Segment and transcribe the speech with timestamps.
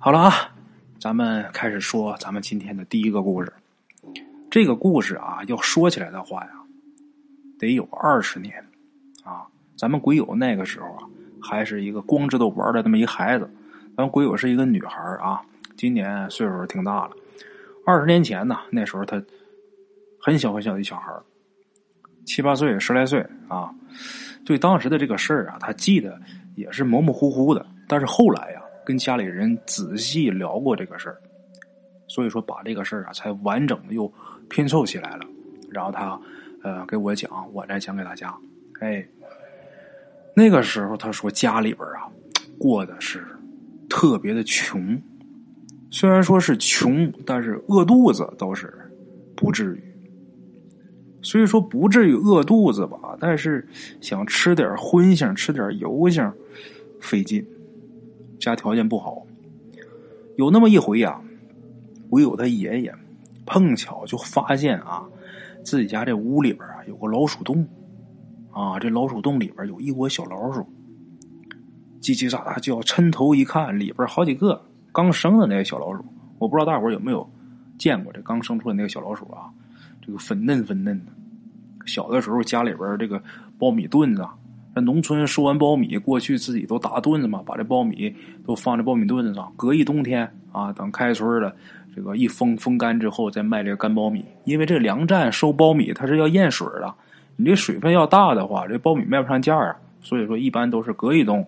[0.00, 0.32] 好了啊，
[1.00, 3.52] 咱们开始说咱们今天的第一个故事。
[4.48, 6.50] 这个故事啊，要说起来的话呀，
[7.58, 8.64] 得有二十年
[9.24, 9.42] 啊。
[9.76, 11.02] 咱们鬼友那个时候啊，
[11.42, 13.50] 还是一个光知道玩的这么一孩子。
[13.96, 15.42] 咱们鬼友是一个女孩啊，
[15.76, 17.10] 今年岁数挺大了。
[17.84, 19.20] 二十年前呢，那时候她
[20.20, 21.12] 很小很小的一小孩
[22.24, 23.74] 七八岁、十来岁啊。
[24.44, 26.20] 对当时的这个事儿啊，她记得
[26.54, 27.66] 也是模模糊糊的。
[27.88, 28.62] 但是后来呀。
[28.88, 31.20] 跟家里人仔细聊过这个事儿，
[32.06, 34.10] 所以说把这个事儿啊才完整的又
[34.48, 35.26] 拼凑起来了。
[35.70, 36.18] 然后他
[36.62, 38.34] 呃给我讲，我再讲给大家。
[38.80, 39.06] 哎，
[40.32, 42.08] 那个时候他说家里边啊
[42.58, 43.26] 过的是
[43.90, 44.98] 特别的穷，
[45.90, 48.72] 虽然说是穷，但是饿肚子倒是
[49.36, 49.82] 不至于。
[51.20, 53.68] 所以说不至于饿肚子吧，但是
[54.00, 56.32] 想吃点荤腥、吃点油腥
[57.02, 57.46] 费劲。
[58.38, 59.26] 家条件不好，
[60.36, 61.20] 有那么一回呀，
[62.08, 62.94] 我有他爷爷
[63.44, 65.04] 碰巧就发现啊，
[65.64, 67.66] 自己家这屋里边啊有个老鼠洞，
[68.50, 70.66] 啊，这老鼠洞里边有一窝小老鼠，
[72.00, 76.04] 叽叽喳喳叫，抻头一看，里边好几个刚生的那个小老鼠，
[76.38, 77.28] 我不知道大伙有没有
[77.76, 79.50] 见过这刚生出来那个小老鼠啊，
[80.00, 81.12] 这个粉嫩粉嫩的，
[81.86, 83.22] 小的时候家里边这个
[83.58, 84.14] 苞米墩
[84.74, 84.80] 子。
[84.80, 88.14] 农村收完苞米，过去自己都打墩子嘛，把这苞米
[88.46, 91.52] 都放在苞米墩子上，隔一冬天啊，等开春了，
[91.96, 94.24] 这个一风风干之后再卖这个干苞米。
[94.44, 96.94] 因为这粮站收苞米它是要验水的，
[97.34, 99.74] 你这水分要大的话，这苞米卖不上价啊。
[100.00, 101.44] 所以说一般都是隔一冬，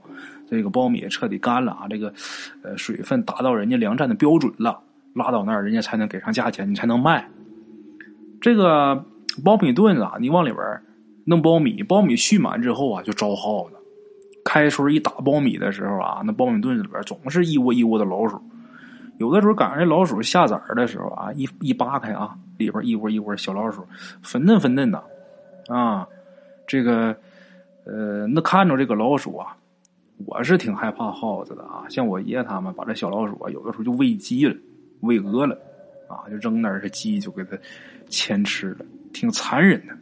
[0.51, 2.13] 这个苞米彻底干了啊，这个
[2.65, 4.81] 呃水分达到人家粮站的标准了，
[5.15, 7.29] 拉到那儿人家才能给上价钱，你才能卖。
[8.41, 9.05] 这个
[9.45, 10.61] 苞米墩子啊，你往里边。
[11.25, 13.77] 弄苞米，苞米蓄满之后啊，就招耗子。
[14.45, 18.41] 开春一打苞米的时候啊，那苞米墩子里边总是一窝一窝的老鼠。
[19.19, 23.87] 有的时候赶上这老鼠下崽的时候啊，一一扒开啊，里边一窝一窝小老鼠，
[24.23, 25.05] 粉嫩粉嫩的
[25.69, 26.09] 啊。
[26.67, 27.15] 这个
[27.85, 29.55] 呃，那看着这个老鼠啊，
[30.25, 31.85] 我是挺害怕耗子的啊。
[31.91, 34.57] 像我爷爷他们把这小老鼠啊，有的时候就喂鸡了，
[35.01, 35.55] 喂鹅了
[36.09, 37.59] 啊，就扔那儿，这鸡就给它
[38.09, 39.95] 牵吃了，挺残忍的。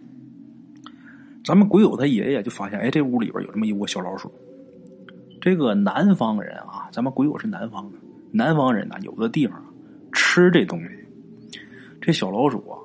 [1.48, 4.30] 咱们鬼友他爷爷就发现，哎，这屋里边有这么一窝小老鼠。
[5.40, 7.96] 这个南方人啊，咱们鬼友是南方的，
[8.30, 9.58] 南方人呢，有的地方
[10.12, 10.88] 吃这东西。
[12.02, 12.76] 这小老鼠啊，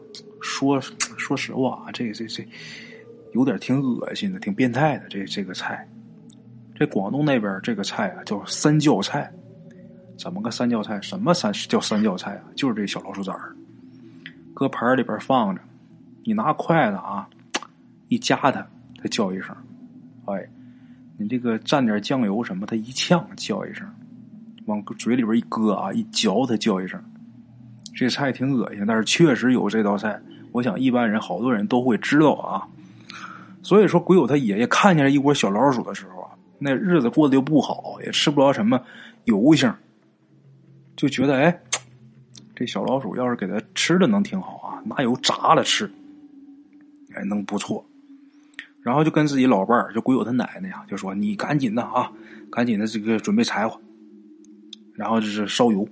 [0.41, 2.47] 说说实话啊，这这这
[3.33, 5.09] 有点挺恶心的，挺变态的。
[5.09, 5.85] 这这个菜，
[6.73, 9.29] 这广东那边这个菜啊叫三叫菜。
[10.17, 11.01] 怎么个三叫菜？
[11.01, 12.43] 什么三叫三叫菜啊？
[12.55, 13.53] 就是这小老鼠崽儿，
[14.53, 15.61] 搁盘里边放着，
[16.23, 17.27] 你拿筷子啊。
[18.13, 18.65] 一夹它，
[19.01, 19.55] 它叫一声；
[20.25, 20.47] 哎，
[21.17, 23.87] 你这个蘸点酱油什么，它一呛叫一声；
[24.65, 27.03] 往嘴里边一搁啊，一嚼它叫一声。
[27.95, 30.21] 这菜挺恶心，但是确实有这道菜。
[30.51, 32.67] 我想一般人好多人都会知道啊。
[33.63, 36.29] 所以说，鬼友他爷爷看见了一窝小老鼠的时候啊，
[36.59, 38.79] 那日子过得又不好，也吃不着什么
[39.25, 39.73] 油性，
[40.95, 41.59] 就觉得哎，
[42.55, 45.91] 这小老鼠要是给它吃的能挺好啊，拿油炸了吃，
[47.15, 47.83] 哎，能不错。
[48.83, 52.11] 然后就跟自己老伴儿，就鬼友他奶奶呀，就说：“你赶紧的啊，
[52.51, 53.79] 赶紧的这个准备柴火，
[54.93, 55.87] 然后就是烧油，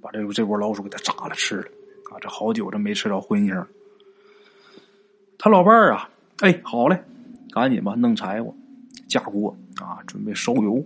[0.00, 1.64] 把这这窝老鼠给它炸了吃了
[2.12, 2.16] 啊！
[2.20, 3.66] 这好久这没吃着荤腥。”
[5.36, 6.08] 他老伴儿啊，
[6.38, 7.02] 哎，好嘞，
[7.52, 8.54] 赶紧吧，弄柴火，
[9.08, 10.80] 架锅啊，准备烧油。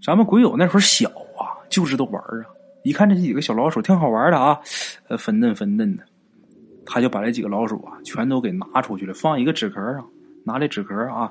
[0.00, 2.46] 咱们鬼友那会儿小啊，就知道玩啊，
[2.84, 4.60] 一看这几个小老鼠挺好玩的啊，
[5.08, 6.04] 呃，粉嫩粉嫩的，
[6.86, 10.08] 他就把这几个老鼠啊，全都给拿出去了，放一个纸壳上。
[10.48, 11.30] 拿这纸壳啊，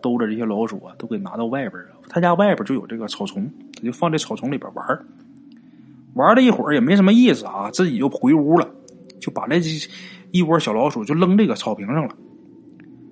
[0.00, 1.88] 兜着这些老鼠啊，都给拿到外边了。
[2.08, 4.86] 他家外边就有这个草丛，他就放这草丛里边玩
[6.14, 8.68] 玩了一会儿也没什么意思啊，自己就回屋了，
[9.18, 9.58] 就把这
[10.30, 12.14] 一窝小老鼠就扔这个草坪上了。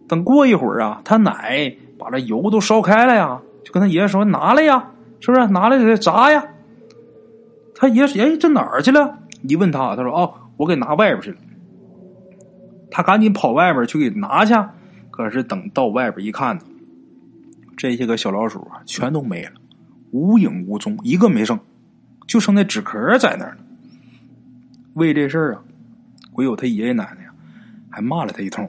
[0.09, 4.91] 等过一会儿啊，他奶把这油都烧开了呀，就跟他爷爷说：“拿来呀，
[5.21, 5.47] 是不是？
[5.49, 6.45] 拿来给炸呀。”
[7.75, 9.19] 他爷说：“哎，这哪儿去了？”
[9.49, 11.39] 一问他，他说：“哦，我给拿外边去了。”
[12.91, 14.55] 他赶紧跑外边去给拿去。
[15.13, 16.65] 可是等到外边一看呢，
[17.77, 19.53] 这些个小老鼠啊，全都没了，
[20.11, 21.61] 无影无踪，一个没剩，
[22.27, 23.59] 就剩那纸壳在那儿呢。
[24.95, 25.63] 为这事儿啊，
[26.33, 27.35] 鬼友他爷爷奶奶呀，
[27.91, 28.69] 还骂了他一通。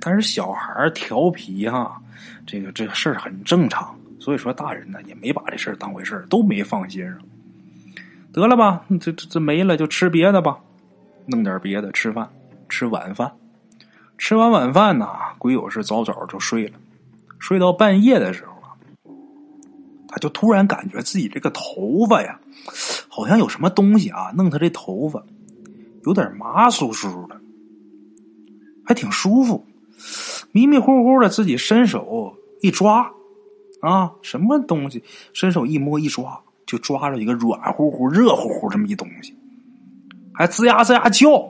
[0.00, 2.02] 但是小孩调皮哈，
[2.46, 7.18] 这个这个事儿很正常，所以说大人呢也没把这事儿当回事儿，都没放心上。
[8.32, 10.58] 得了吧，这这这没了就吃别的吧，
[11.26, 12.26] 弄点别的吃饭，
[12.68, 13.30] 吃晚饭。
[14.20, 15.08] 吃完晚饭呢，
[15.38, 16.74] 鬼友是早早就睡了，
[17.38, 18.76] 睡到半夜的时候啊，
[20.06, 22.38] 他就突然感觉自己这个头发呀，
[23.08, 25.24] 好像有什么东西啊，弄他这头发
[26.04, 27.40] 有点麻酥酥的，
[28.84, 29.64] 还挺舒服。
[30.52, 33.10] 迷迷糊糊的，自己伸手一抓，
[33.80, 35.02] 啊，什么东西？
[35.32, 39.34] 伸手一摸一抓，就抓着一个软乎乎、热乎乎这么一东西，
[40.34, 41.49] 还吱呀吱呀叫。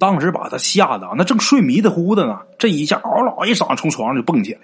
[0.00, 4.60] 当时把他吓得，那正睡迷的糊的呢，这一下嗷嗷一嗓从床上就蹦起来，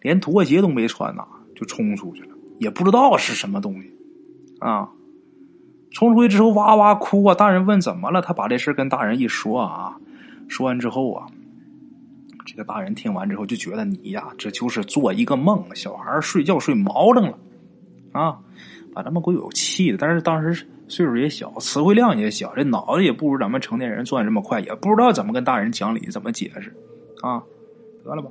[0.00, 1.26] 连拖鞋都没穿呐，
[1.56, 2.28] 就冲出去了，
[2.60, 3.92] 也不知道是什么东西，
[4.60, 4.88] 啊，
[5.90, 7.34] 冲出去之后哇哇哭啊！
[7.34, 9.96] 大人问怎么了，他把这事跟大人一说啊，
[10.46, 11.26] 说完之后啊，
[12.44, 17.38] 这个大人听完之后就觉得你呀，这就是做一个梦，小孩睡觉睡毛楞了，
[18.12, 18.38] 啊，
[18.94, 20.64] 把他们鬼友气的，但是当时。
[20.88, 26.74] 岁数也小，词汇量也小，这脑子也不如咱们成年人转这么快，也不知道怎么跟大人讲理，怎么解释，
[27.22, 27.42] 啊，
[28.04, 28.30] 得了吧，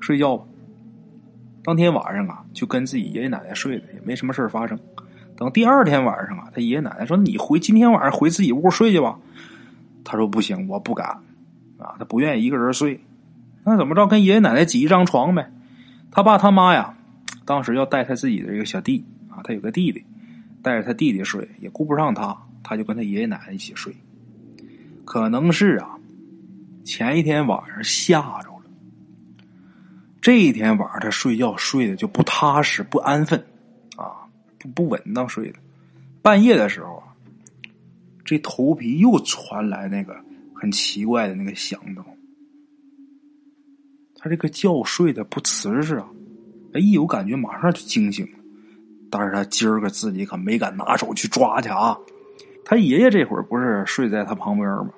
[0.00, 0.44] 睡觉吧。
[1.64, 4.78] 当天晚上啊，就跟自己爷爷奶奶睡了，也没什么事发生。
[5.36, 9.18] 等第二天晚上啊，他爷爷奶奶说：“你回今天晚上回自己屋睡去吧。”
[10.04, 11.08] 他说：“不行，我不敢。”
[11.78, 13.00] 啊，他不愿意一个人睡。
[13.64, 14.06] 那怎么着？
[14.06, 15.50] 跟爷爷奶奶挤一张床呗。
[16.10, 16.96] 他爸他妈呀，
[17.44, 20.04] 当时要带他自己的一个小弟啊，他有个弟弟。
[20.62, 23.94] 带着他弟弟睡，也顾不上他，他就跟他爷爷奶奶一起睡。
[25.04, 25.98] 可能是啊，
[26.84, 28.62] 前一天晚上吓着了，
[30.20, 33.44] 这一天晚上他睡觉睡的就不踏实、不安分，
[33.96, 35.58] 啊，不不稳当睡的。
[36.22, 37.10] 半夜的时候啊，
[38.24, 40.16] 这头皮又传来那个
[40.54, 42.04] 很奇怪的那个响动，
[44.14, 46.08] 他这个觉睡的不瓷实啊，
[46.74, 48.38] 哎，一有感觉马上就惊醒了。
[49.12, 51.98] 但是他今儿个自己可没敢拿手去抓去啊！
[52.64, 54.88] 他爷爷这会儿不是睡在他旁边吗？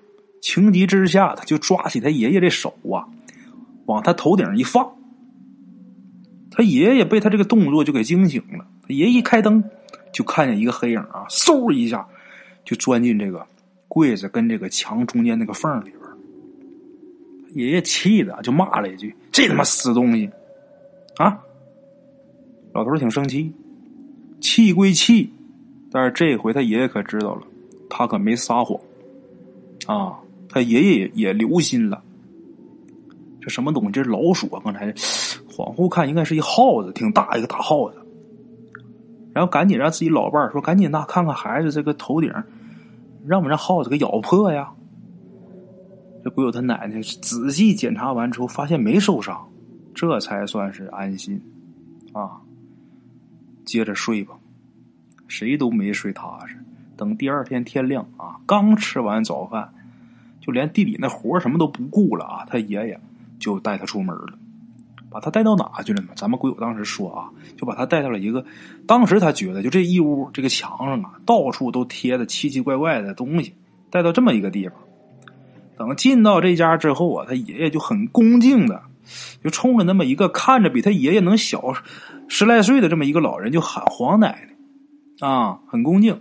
[0.40, 3.02] 情急之下，他就抓起他爷爷这手啊，
[3.86, 4.88] 往他头顶一放。
[6.52, 8.64] 他爷爷被他这个动作就给惊醒了。
[8.82, 9.64] 他爷爷一开灯，
[10.12, 12.06] 就看见一个黑影啊，嗖一下
[12.64, 13.44] 就钻进这个
[13.88, 16.00] 柜子跟这个墙中间那个缝里边。
[17.54, 20.30] 爷爷气的就骂了一句：“这他妈死东西！”
[21.18, 21.40] 啊！
[22.72, 23.52] 老头挺生气。
[24.44, 25.32] 气归气，
[25.90, 27.42] 但是这回他爷爷可知道了，
[27.88, 28.78] 他可没撒谎
[29.86, 30.18] 啊！
[30.50, 32.02] 他爷爷也也留心了，
[33.40, 33.90] 这什么东西？
[33.90, 34.60] 这是老鼠啊！
[34.62, 34.92] 刚才
[35.48, 37.96] 恍惚看，应该是一耗子，挺大一个大耗子。
[39.32, 42.30] 然后赶紧让自己老伴说：“赶紧呐，看看孩子这个头顶，
[43.26, 44.70] 让不让耗子给咬破呀？”
[46.22, 49.48] 这鬼友他奶奶仔细检查完之后，发现没受伤，
[49.94, 51.40] 这才算是安心
[52.12, 52.43] 啊。
[53.64, 54.34] 接着睡吧，
[55.26, 56.56] 谁都没睡踏实。
[56.96, 59.74] 等第二天天亮啊，刚吃完早饭，
[60.40, 62.46] 就连地里那活什么都不顾了啊。
[62.48, 63.00] 他爷爷
[63.38, 64.38] 就带他出门了，
[65.10, 66.10] 把他带到哪去了呢？
[66.14, 68.44] 咱们鬼友当时说啊，就把他带到了一个，
[68.86, 73.54] 当时他觉得就这一屋这个墙上啊，到处都贴的奇奇怪怪的东西，
[73.90, 74.78] 带到这么一个地方。
[75.76, 78.80] 等进到这家之后啊，他爷爷就很恭敬的，
[79.42, 81.74] 就冲着那么一个看着比他爷爷能小。
[82.28, 84.48] 十来岁的这么一个老人就喊黄奶
[85.20, 86.20] 奶，啊，很恭敬，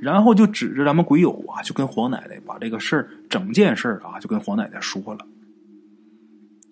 [0.00, 5.26] 然后就指着咱们鬼友啊，就跟黄奶奶把这个事儿整件事儿啊，就跟黄奶奶说了。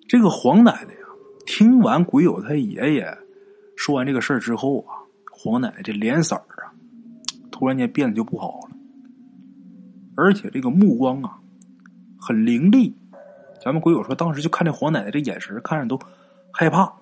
[0.08, 1.06] 这个黄奶奶呀，
[1.46, 3.18] 听完鬼友他爷爷
[3.76, 4.98] 说完这个事儿之后啊，
[5.30, 6.72] 黄奶奶这脸色儿啊，
[7.50, 8.76] 突然间变得就不好了，
[10.16, 11.38] 而且这个目光啊，
[12.18, 12.94] 很凌厉。
[13.64, 15.96] 咱们鬼友说，当时就看这黄奶奶这眼神，看着都
[16.52, 16.92] 害怕。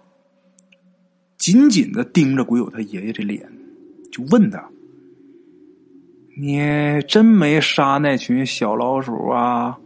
[1.50, 3.50] 紧紧的盯着鬼友他爷爷这脸，
[4.12, 4.64] 就问他
[6.38, 6.60] ：“你
[7.08, 9.76] 真没杀那群小老鼠啊？”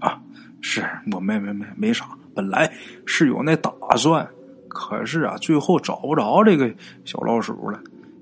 [0.00, 0.20] 啊，
[0.60, 2.70] 是我没没没没杀，本来
[3.06, 4.28] 是有那打算，
[4.68, 6.70] 可是啊，最后找不着这个
[7.06, 7.80] 小老鼠了，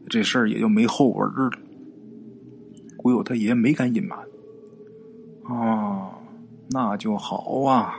[0.09, 1.51] 这事儿也就没后文了。
[2.97, 4.17] 鬼友他爷爷没敢隐瞒。
[5.45, 6.13] 啊，
[6.71, 7.99] 那就好啊。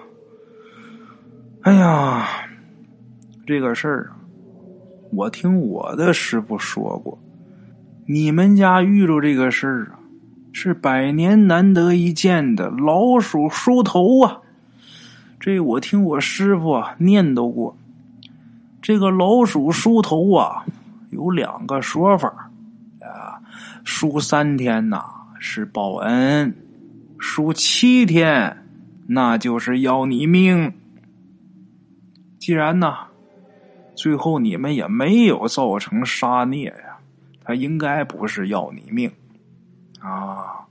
[1.63, 2.27] 哎呀。
[3.47, 4.19] 这个事儿啊，
[5.13, 7.17] 我听我的师傅说过，
[8.05, 9.99] 你们家遇着这个事儿啊，
[10.51, 14.41] 是百年难得一见的老鼠梳头啊。
[15.39, 17.77] 这我听我师傅啊念叨过，
[18.81, 20.65] 这个老鼠梳头啊，
[21.11, 22.51] 有两个说法
[22.99, 23.39] 啊，
[23.85, 25.05] 梳三天呐
[25.39, 26.53] 是报恩，
[27.17, 28.65] 梳七天
[29.07, 30.73] 那就是要你命。
[32.39, 33.06] 既然呢。
[33.97, 36.99] 最后你们也没有造成杀孽呀，
[37.43, 39.11] 他应该不是要你命
[39.99, 40.61] 啊！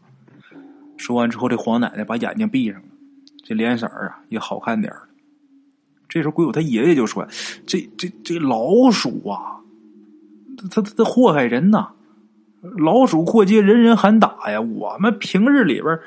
[0.96, 2.88] 说完之后，这黄奶奶把眼睛闭上了，
[3.44, 4.92] 这脸色啊也好看点
[6.08, 7.26] 这时候鬼友他爷爷就说
[7.66, 9.58] ：“这这这老鼠啊，
[10.56, 11.88] 他他他祸害人呐！
[12.78, 14.60] 老鼠过街，人人喊打呀。
[14.60, 15.98] 我们平日里边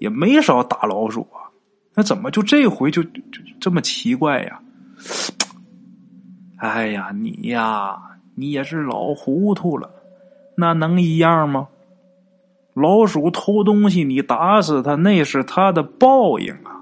[0.00, 1.46] 也没少打老鼠啊，
[1.94, 4.60] 那怎么就这回就就这么奇怪呀？
[6.64, 7.94] 哎呀，你呀，
[8.34, 9.90] 你也是老糊涂了，
[10.56, 11.68] 那能一样吗？
[12.72, 16.80] 老鼠偷东西，你打死它，那是它的报应啊。”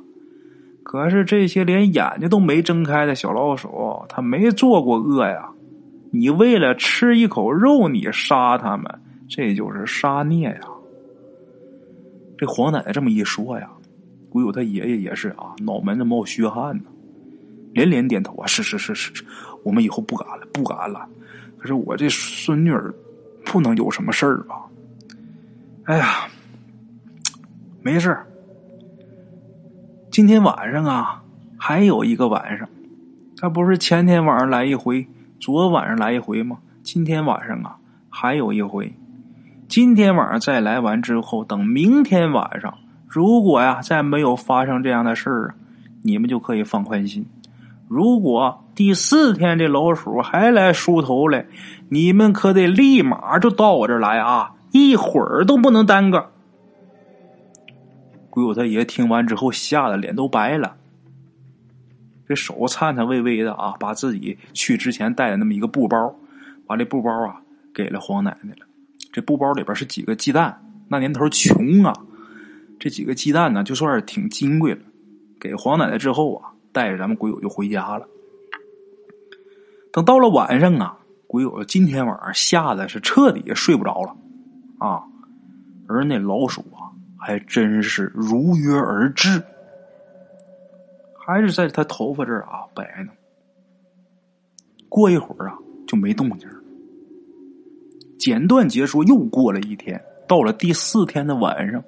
[0.84, 5.48] 可是这些连眼睛都没睁开的小老鼠，它没做过恶呀！
[6.12, 8.86] 你为了吃一口肉，你杀它们，
[9.28, 10.60] 这就是杀孽呀！
[12.38, 13.68] 这黄奶奶这么一说呀，
[14.30, 16.84] 古有他爷爷也是啊，脑门子冒虚汗呢，
[17.72, 19.24] 连连点头啊，是是是是是，
[19.62, 21.08] 我们以后不敢了，不敢了。
[21.58, 22.92] 可是我这孙女儿
[23.44, 24.56] 不能有什么事儿吧？
[25.84, 26.28] 哎呀，
[27.82, 28.16] 没事
[30.10, 31.22] 今天晚上啊，
[31.56, 32.68] 还有一个晚上，
[33.36, 35.06] 他不是前天晚上来一回，
[35.40, 36.58] 昨晚上来一回吗？
[36.82, 37.76] 今天晚上啊，
[38.10, 38.92] 还有一回。
[39.68, 42.76] 今天晚上再来完之后，等明天晚上，
[43.08, 45.54] 如果呀再没有发生这样的事儿，
[46.02, 47.24] 你们就可以放宽心。
[47.92, 51.44] 如果第四天这老鼠还来梳头来，
[51.90, 56.30] 你们可得立马就到我这儿来啊，一会儿都不能耽搁。
[58.30, 60.76] 鬼友他爷听完之后，吓得脸都白了，
[62.26, 66.14] 这手颤颤巍巍的啊，把自己去之前带的那么一个布包，
[66.66, 67.42] 把这布包啊
[67.74, 68.66] 给了黄奶奶了。
[69.12, 71.92] 这布包里边是几个鸡蛋，那年头穷啊，
[72.80, 74.80] 这几个鸡蛋呢就算是挺金贵了。
[75.38, 78.08] 给黄奶奶之后啊，带着咱们鬼友就回家了。
[79.92, 84.16] 等到了晚上啊，鬼友今天晚上吓得是彻底睡不着了
[84.78, 85.04] 啊，
[85.86, 86.90] 而那老鼠啊。
[87.24, 89.40] 还真是如约而至，
[91.16, 93.12] 还是在他头发这儿啊摆呢。
[94.88, 96.56] 过一会儿啊就没动静了。
[98.18, 101.80] 简短结束，又过了一天，到了第四天的晚上，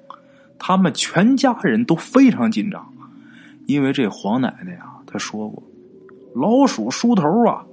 [0.57, 2.93] 他们全家人都非常紧张，
[3.65, 5.63] 因为这黄奶奶啊，她说过，
[6.35, 7.65] 老鼠梳头啊，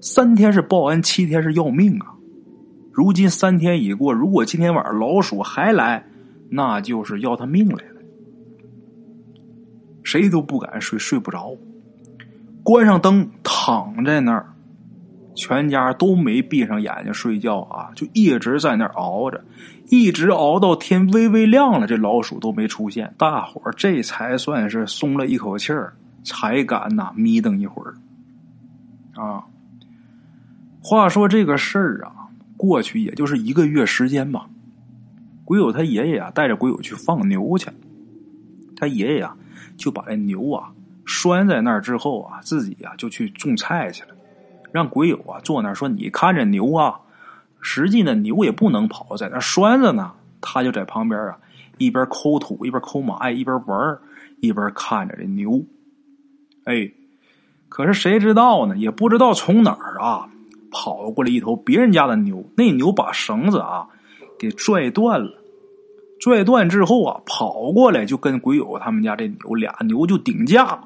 [0.00, 2.14] 三天是报恩，七天是要命啊。
[2.92, 6.04] 如今三天已过，如果今天晚上老鼠还来，
[6.50, 8.02] 那就是要他命来了，
[10.02, 11.56] 谁都不敢睡，睡不着，
[12.62, 14.51] 关上灯，躺在那儿，
[15.34, 19.42] 全家都没闭上眼睛睡觉啊，就一直在那儿熬着，
[19.88, 27.94] 一直熬到天微微亮了，这老鼠都没出现，大伙儿这才算是松了一口气儿，才敢呐眯瞪一会儿。
[29.14, 29.44] 啊，
[30.82, 34.46] 话说这个事儿啊，过去也就是一个月时间吧。
[35.44, 37.70] 鬼友他爷爷啊，带着鬼友去放牛去。
[38.76, 39.36] 他爷爷啊，
[39.76, 40.72] 就把这牛啊
[41.04, 44.08] 拴在那儿之后啊，自己啊就去种菜去了。
[44.72, 47.00] 让鬼友啊坐那儿说：“你看着牛啊。”
[47.64, 50.12] 实际呢，牛也不能跑，在那拴着呢。
[50.40, 51.38] 他就在旁边啊，
[51.78, 53.98] 一边抠土，一边抠马，一边玩
[54.40, 55.62] 一边看着这牛。
[56.64, 56.90] 哎，
[57.68, 58.76] 可是谁知道呢？
[58.76, 60.28] 也不知道从哪儿啊
[60.72, 62.44] 跑过来一头别人家的牛。
[62.56, 63.86] 那牛把绳子啊
[64.36, 65.38] 给拽断了。
[66.18, 70.80] 拽断之后啊，跑过来就跟鬼友他们家这牛俩牛就顶架，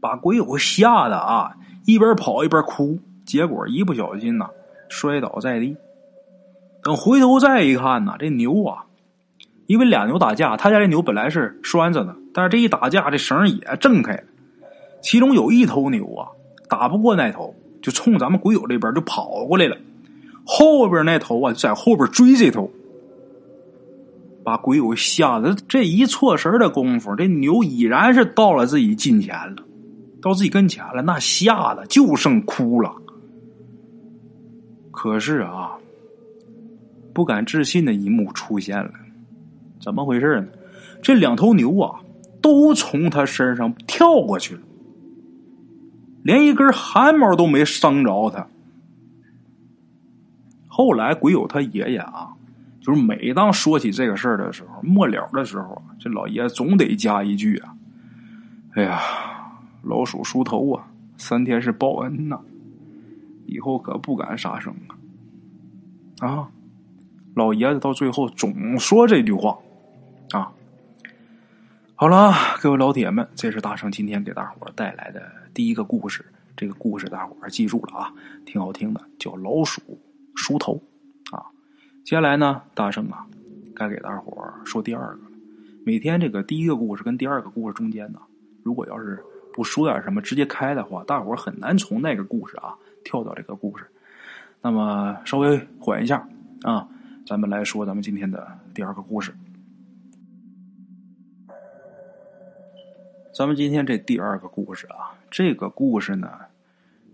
[0.00, 1.56] 把鬼友吓得啊
[1.88, 4.50] 一边跑一边哭，结果一不小心呐
[4.90, 5.74] 摔倒在地。
[6.82, 8.84] 等回头再一看呐，这牛啊，
[9.66, 14.24] 因为俩牛打架，他家这牛本来是拴着的，但是这一打架，这绳也挣开了。
[15.00, 16.28] 其中有一头牛啊，
[16.68, 19.74] 打不过那头，就冲咱们鬼友这边就跑过来了。
[20.44, 22.70] 后边那头啊，在后边追这头。
[24.44, 29.62] 把鬼友吓得这一错神的功夫，这牛已然是到了自己近前了，
[30.20, 32.94] 到自己跟前了，那吓得就剩哭了。
[34.90, 35.72] 可是啊，
[37.12, 38.90] 不敢置信的一幕出现了，
[39.80, 40.48] 怎么回事呢？
[41.02, 42.00] 这两头牛啊，
[42.40, 44.60] 都从他身上跳过去了，
[46.22, 48.46] 连一根汗毛都没伤着他。
[50.66, 52.34] 后来鬼友他爷爷啊。
[52.80, 57.74] 就是每当说起这个事儿的时候，末了的时候，这老爷总得加一句啊
[58.72, 58.98] ：“哎呀，
[59.82, 62.40] 老鼠梳头啊，三天是报恩呐，
[63.46, 64.96] 以后可不敢杀生啊！”
[66.26, 66.50] 啊，
[67.34, 69.58] 老爷子到最后总说这句话
[70.32, 70.52] 啊。
[71.94, 75.22] 好了，各位老铁们，这是大圣今天给大伙带来的
[75.54, 76.24] 第一个故事。
[76.56, 78.12] 这个故事大伙记住了啊，
[78.44, 79.80] 挺好听的，叫老鼠
[80.34, 80.80] 梳头。
[81.30, 81.46] 啊
[82.04, 83.26] 接下来呢，大圣啊，
[83.76, 85.22] 该给大伙说第二个。
[85.84, 88.18] 每天这个第一个故事跟第二个故事中间呢，
[88.62, 89.22] 如果要是
[89.58, 93.84] 不说点什么直接开的话，大伙很难从那个故事啊跳到这个故事。
[94.62, 96.24] 那么稍微缓一下
[96.62, 96.88] 啊，
[97.26, 99.34] 咱们来说咱们今天的第二个故事。
[103.34, 106.30] 咱们今天这第二个故事啊，这个故事呢，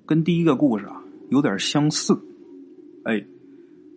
[0.05, 2.13] 跟第一个故事啊有点相似。
[3.05, 3.25] 哎，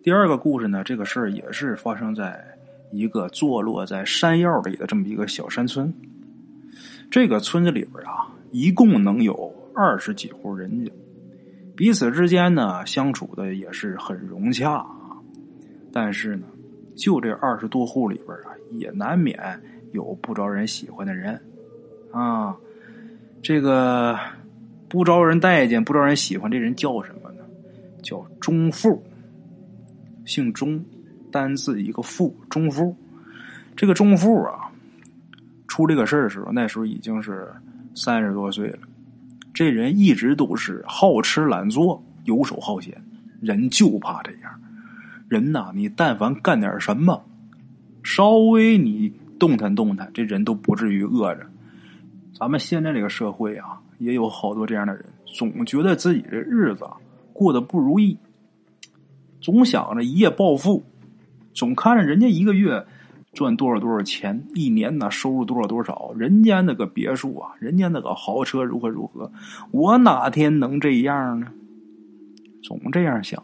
[0.02, 2.42] 第二个故事呢，这个事儿也是发生在
[2.92, 5.92] 一个坐落在山腰里的这么一个小山村。
[7.10, 10.92] 这个村子里边啊，一共能有二十几户人家，
[11.76, 14.86] 彼此之间呢相处的也是很融洽啊。
[15.92, 16.46] 但是呢，
[16.96, 19.38] 就这二十多户里边啊，也难免
[19.92, 21.40] 有不招人喜欢的人。
[22.12, 22.56] 啊，
[23.42, 24.18] 这个
[24.88, 27.44] 不招人待见、不招人喜欢，这人叫什么呢？
[28.02, 29.02] 叫钟富，
[30.24, 30.82] 姓钟，
[31.30, 32.96] 单字一个富，钟富。
[33.76, 34.70] 这个钟富啊，
[35.66, 37.48] 出这个事儿的时候，那时候已经是
[37.94, 38.78] 三十多岁了。
[39.54, 43.02] 这人一直都是好吃懒做、游手好闲，
[43.40, 44.60] 人就怕这样。
[45.28, 47.24] 人呐，你但凡干点什么，
[48.02, 51.46] 稍微你动弹动弹，这人都不至于饿着。
[52.38, 56.88] 咱们现在这个社会啊，也有好多这样的人，总觉得自己的日子
[57.32, 58.16] 过得不如意，
[59.40, 60.84] 总想着一夜暴富，
[61.52, 62.86] 总看着人家一个月
[63.38, 69.30] 赚多少多少钱，一年呢收入多少多少，人家那个别墅啊，人家那个豪车如何如何，
[69.70, 71.46] 我哪天能这样呢？
[72.64, 73.40] 总这样想，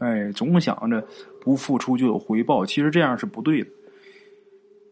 [0.00, 1.06] 哎，总想着
[1.40, 3.70] 不付出就有回报，其实这样是不对的。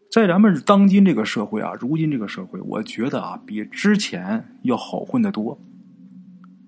[0.09, 5.59] 在咱们当今这个社会啊，如今这个社会，我觉得啊，比之前要好混的多。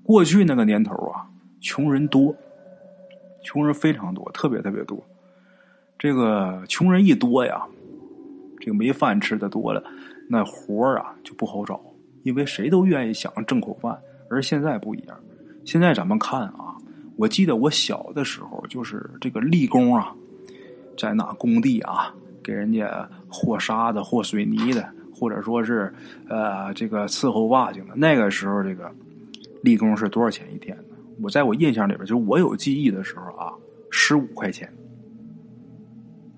[0.03, 1.25] 过去那个年头啊，
[1.62, 2.36] 穷人多，
[3.46, 5.01] 穷人非常多，特别特别多。
[6.03, 7.65] 这个穷人一多呀，
[8.60, 9.81] 这个没饭吃的多了，
[10.27, 11.79] 那活儿啊就不好找，
[12.24, 13.98] 因为谁都愿意想挣口饭。
[14.29, 15.17] 而现在不一样，
[15.63, 16.75] 现在咱们看啊，
[17.16, 20.13] 我记得我小的时候，就是这个力工啊，
[20.98, 22.13] 在哪工地啊。
[22.44, 24.85] 给人家和沙子、和水泥的，
[25.16, 25.94] 或者说是
[26.27, 28.94] 呃这个伺候瓦匠的，那个时候这个
[29.61, 30.83] 力工是多少钱一天呢？
[31.22, 33.53] 我在我印象里边，就是我有记忆的时候啊，
[33.89, 34.70] 十五块钱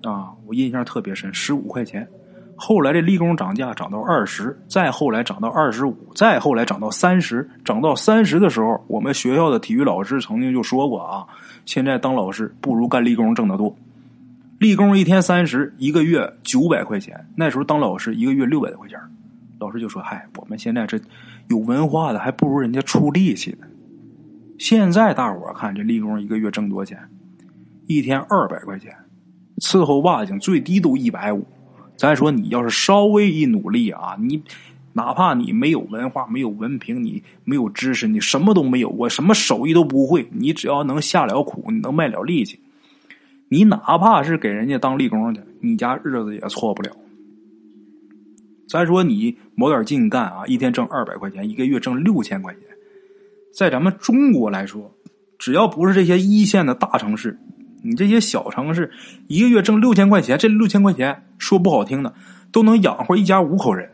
[0.06, 2.06] 啊，我印象特别深，十五块钱。
[2.54, 11.26] 后来这力工涨价涨到二十，再后来涨到二十五，再后来涨到三十，涨到三十的时候，我们学校的体育老师曾经就说过啊，
[11.66, 13.76] 现在当老师不如干力工挣得多。
[14.58, 17.26] 力工一天三十，一个月九百块钱。
[17.36, 18.98] 那时候当老师一个月六百多块钱，
[19.60, 20.98] 老师就说：“嗨，我们现在这
[21.48, 23.66] 有文化的还不如人家出力气呢。”
[24.58, 26.98] 现在大伙看这力工一个月挣多少钱？
[27.86, 28.96] 一天二百块钱，
[29.58, 31.44] 伺候瓦匠最低都一百五。
[31.96, 34.42] 咱说你要是稍微一努力啊，你
[34.92, 42.58] 哪怕你没有文化、没有文凭、你没有知识、你什么都没有，我什么手艺都不会，你只要能下了苦，你能卖了力气。
[43.48, 46.90] 你哪怕是给人家当力工去，你家日子也错不了。
[48.68, 52.62] 再说你卯点劲干啊，一天挣二百块钱，一个月挣六千块钱，
[53.54, 54.92] 在咱们中国来说，
[55.38, 57.38] 只要不是这些一线的大城市，
[57.82, 58.90] 你这些小城市，
[59.26, 62.12] 一个月挣六千块钱，这六千块钱说不好听的，
[62.52, 63.88] 都能养活一家五口人。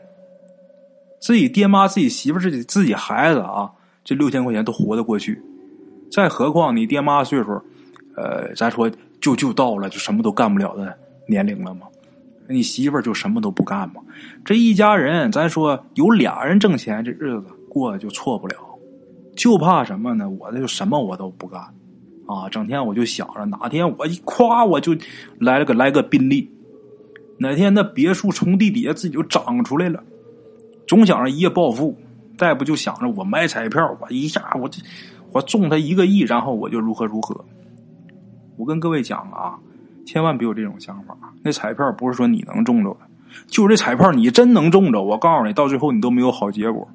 [1.20, 3.70] 自己爹妈、自己媳妇、自己自己孩子啊，
[4.04, 5.40] 这六千块钱都活得过去。
[6.10, 7.60] 再何况你爹妈岁数，
[8.16, 8.90] 呃，咱说。
[9.22, 11.86] 就就到了就什么都干不了的年龄了吗？
[12.48, 14.02] 你媳妇就什么都不干吗？
[14.44, 18.56] 这一家人，咱说有俩人挣钱，这日子过得就错不了。
[19.36, 20.28] 就怕什么呢？
[20.28, 21.62] 我这就什么我都不干
[22.32, 22.48] 啊！
[22.48, 24.96] 整天我就想着哪天我一夸我就
[25.38, 26.50] 来了个来个宾利，
[27.38, 30.02] 哪天那别墅从地底下自己就长出来了，
[30.86, 31.96] 总想着一夜暴富。
[32.38, 34.82] 再不就想着我买彩票，我一下我这
[35.32, 37.44] 我中他一个亿，然后我就如何如何。
[38.56, 39.58] 我跟各位讲啊，
[40.04, 41.16] 千万别有这种想法。
[41.44, 43.00] 那彩票不是说你能中着的，
[43.46, 46.88] 就是这彩票你真能中着，我告诉你，到最后你都没有好结果。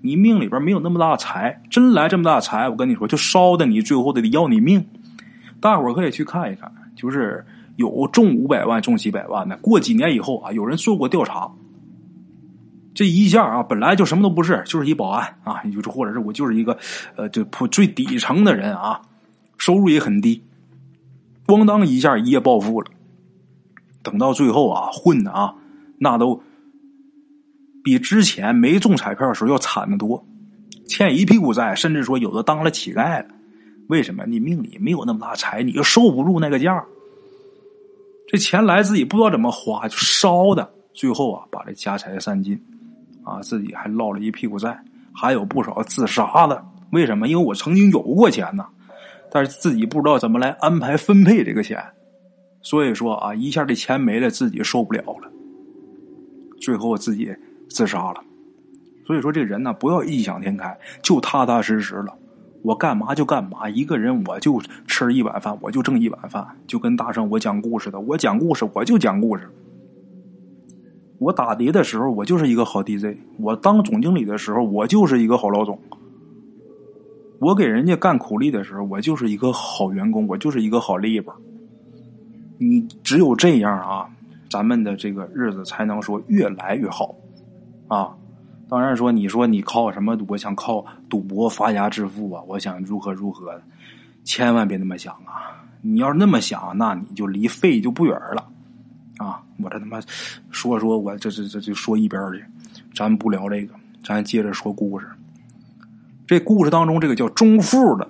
[0.00, 4.84] 你命里边没有那么大财，真来这么大财，我跟你说，就烧的你最后得要你命。
[5.60, 7.44] 大伙儿可以去看一看，就是
[7.76, 11.50] 有中五百万、中几百万的，过几年以后啊，有人做过调查，
[12.94, 16.78] 这一下啊，本来就什么都不是，就是一保安啊，就是或者是我就是一个
[17.16, 19.00] 呃，就普最底层的人啊，
[19.56, 20.42] 收入也很低。
[21.46, 22.90] 咣当一下，一夜暴富了。
[24.02, 25.54] 等到最后啊，混的啊，
[25.98, 26.40] 那都
[27.88, 30.22] 比之前没中彩票的时候要惨的多，
[30.86, 33.28] 欠一屁股债，甚至说有的当了乞丐了。
[33.88, 34.26] 为什么？
[34.26, 36.84] 你命里没有那么大财，你就受不住那个价。
[38.26, 42.62] 这钱来自己不知道怎么花，就烧的，最后啊，把这家财散尽
[43.24, 44.78] 啊，自己还落了一屁股债，
[45.14, 46.62] 还有不少自杀的。
[46.92, 47.26] 为什么？
[47.26, 48.66] 因为我曾经有过钱呢，
[49.30, 51.82] 但是自己不知道怎么来安排分配这个钱，
[52.60, 55.32] 所以说啊，一下这钱没了，自己受不了了，
[56.60, 57.34] 最后自己
[57.68, 58.22] 自杀了。
[59.06, 62.14] 所以说，这人呢，不要异想天开，就踏踏实实了。
[62.62, 69.48] 我干嘛就干嘛，一个人我就吃一碗饭，我就挣一碗饭，就跟大圣我讲故事的，我讲故事我就讲故事。
[71.18, 75.76] 我打碟的时候，我就是一个好 DJ；我当总经理的时候，我就是一个好老总；
[77.38, 81.34] 我给人家干苦力的时候，我就是一个好员工，我就是一个好力吧。
[82.58, 84.10] 你只有这样啊，
[84.50, 87.14] 咱们的这个日子才能说越来越好
[87.88, 88.14] 啊。
[88.68, 90.14] 当然说，你说你靠什么？
[90.28, 92.42] 我想靠赌博发家致富啊！
[92.46, 93.58] 我想如何如何，
[94.24, 95.64] 千万别那么想啊！
[95.80, 98.46] 你要是那么想，那你就离废就不远了
[99.16, 99.42] 啊！
[99.62, 99.98] 我这他妈
[100.50, 102.44] 说说，我这这这就说一边去，
[102.94, 103.72] 咱不聊这个，
[104.04, 105.08] 咱接着说故事。
[106.26, 108.06] 这故事当中，这个叫钟富的，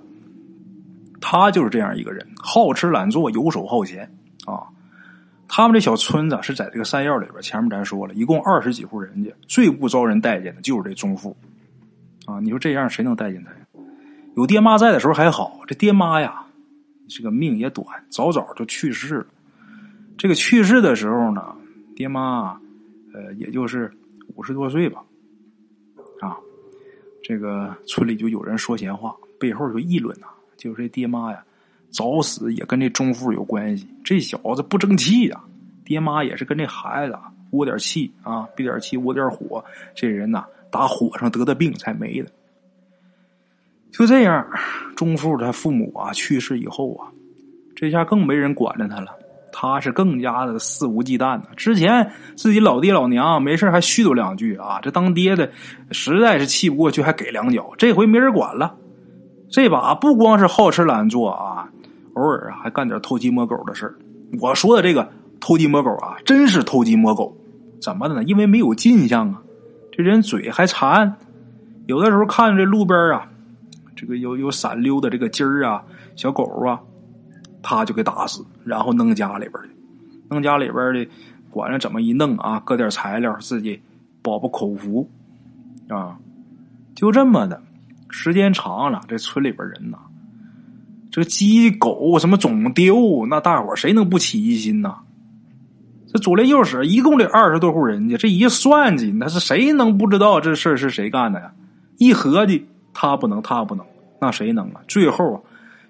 [1.21, 4.03] 他就是这样一个人，好吃懒做，游手好闲
[4.45, 4.67] 啊。
[5.51, 11.35] 他们这小村子是在这个山药里边，前面咱说了一共二十几户人家，最不招人待见的就是这钟富，
[12.25, 13.57] 啊，你说这样谁能待见他呀？
[14.35, 16.45] 有爹妈在的时候还好，这爹妈呀，
[17.09, 19.27] 这个命也短，早早就去世了。
[20.17, 21.55] 这个去世的时候呢，
[21.95, 22.59] 爹妈，
[23.13, 23.91] 呃，也就是
[24.35, 25.03] 五十多岁吧，
[26.21, 26.37] 啊，
[27.23, 31.43] 这个村里就有人说闲话，背后就议论呐，就是这爹妈呀。
[31.91, 33.87] 早死也跟这钟富有关系。
[34.03, 35.39] 这小子不争气呀，
[35.83, 37.17] 爹妈也是跟这孩子
[37.51, 39.63] 窝点气啊，憋点气，窝点火。
[39.95, 42.29] 这人呐，打火上得的病才没的。
[43.91, 44.47] 就这样，
[44.95, 47.09] 钟富他父母啊去世以后啊，
[47.75, 49.07] 这下更没人管着他了。
[49.51, 51.49] 他是更加的肆无忌惮了。
[51.57, 55.51] 之前自己老爹老娘没事还絮叨两句啊，这当爹的
[55.91, 57.71] 实在是气不过去，还给两脚。
[57.79, 58.75] 这回没人管了，
[59.49, 61.58] 这把不光是好吃懒做啊。
[62.13, 63.93] 偶尔啊，还干点偷鸡摸狗的事。
[64.39, 67.35] 我说的这个偷鸡摸狗啊，真是偷鸡摸狗。
[67.81, 68.23] 怎么的呢？
[68.23, 69.41] 因为没有进项啊，
[69.91, 71.15] 这人嘴还馋。
[71.87, 73.27] 有的时候看这路边啊，
[73.95, 75.83] 这个有有闪溜的这个鸡儿啊、
[76.15, 76.79] 小狗啊，
[77.63, 79.69] 他就给打死，然后弄家里边去，
[80.29, 81.07] 弄家里边的，
[81.49, 83.81] 管着怎么一弄啊，搁点材料，自己
[84.21, 85.09] 饱饱口福
[85.87, 86.17] 啊。
[86.93, 87.61] 就这么的，
[88.09, 89.97] 时间长了，这村里边人呐。
[91.11, 94.95] 这鸡狗什么总丢，那大伙谁能不起疑心呢？
[96.11, 101.51] 这左邻右舍一共这二十多户人家，这一算计，那是谁能不知道这事是谁干的呀？
[101.97, 103.85] 一合计，他不能，他不能，
[104.19, 104.81] 那谁能啊？
[104.87, 105.41] 最后啊，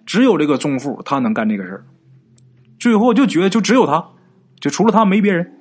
[0.05, 1.86] 只有这个钟富他能干这个事儿。
[2.79, 4.05] 最后就觉得就只有他，
[4.60, 5.53] 就除了他没别人。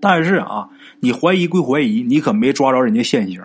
[0.00, 0.68] 但是啊，
[1.00, 3.42] 你怀疑归怀疑，你可没抓着人家现行。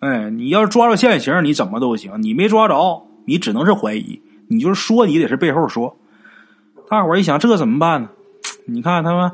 [0.00, 4.20] 哎，你要是抓着现行，你怎么都行；你没抓着，你只能是怀疑。
[4.48, 5.96] 你就是说，你得是背后说。
[6.88, 8.08] 大伙儿一想，这怎么办呢？
[8.66, 9.30] 你看他们，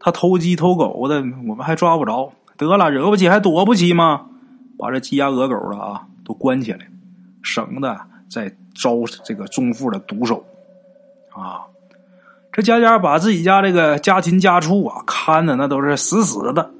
[0.00, 1.16] 他偷鸡偷狗的，
[1.46, 2.32] 我们还抓不着。
[2.56, 4.26] 得了，惹不起还躲不起吗？
[4.76, 6.88] 把这鸡鸭鹅狗的啊都关起来，
[7.42, 7.96] 省得
[8.28, 10.44] 再招这个钟富的毒手
[11.30, 11.62] 啊！
[12.52, 16.70] 这家家把自己家这个家禽家畜啊看的那都是死死的。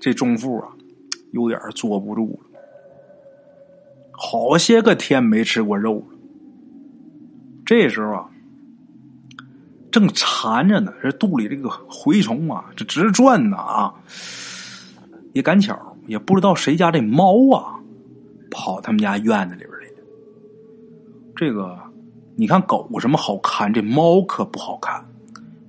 [0.00, 0.68] 这钟富啊，
[1.32, 2.60] 有点坐不住了，
[4.12, 6.18] 好些个天没吃过肉了。
[7.70, 8.26] 这时候啊，
[9.92, 13.94] 正馋着呢，这肚里这个蛔虫啊，这直转呢啊！
[15.34, 17.78] 也赶巧，也不知道谁家这猫啊，
[18.50, 20.04] 跑他们家院子里边来了。
[21.36, 21.78] 这个，
[22.34, 25.06] 你看狗什么好看，这猫可不好看。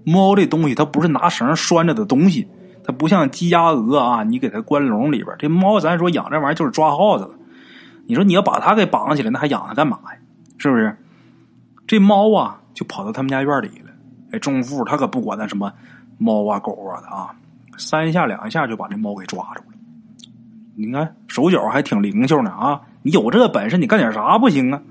[0.03, 2.47] 猫这东西，它不是拿绳拴着的东西，
[2.83, 5.35] 它不像鸡鸭鹅啊，你给它关笼里边。
[5.37, 7.31] 这猫，咱说养这玩意儿就是抓耗子的。
[8.07, 10.17] 你说你要把它给绑起来，那还养它干嘛呀？
[10.57, 10.97] 是不是？
[11.91, 13.91] 这猫啊，就跑到他们家院里了。
[14.31, 15.73] 哎，钟富他可不管那什么
[16.17, 17.35] 猫啊狗啊的啊，
[17.77, 19.77] 三下两下就把这猫给抓住了。
[20.73, 22.79] 你看手脚还挺灵巧呢啊！
[23.01, 24.81] 你有这个本事，你干点啥不行啊？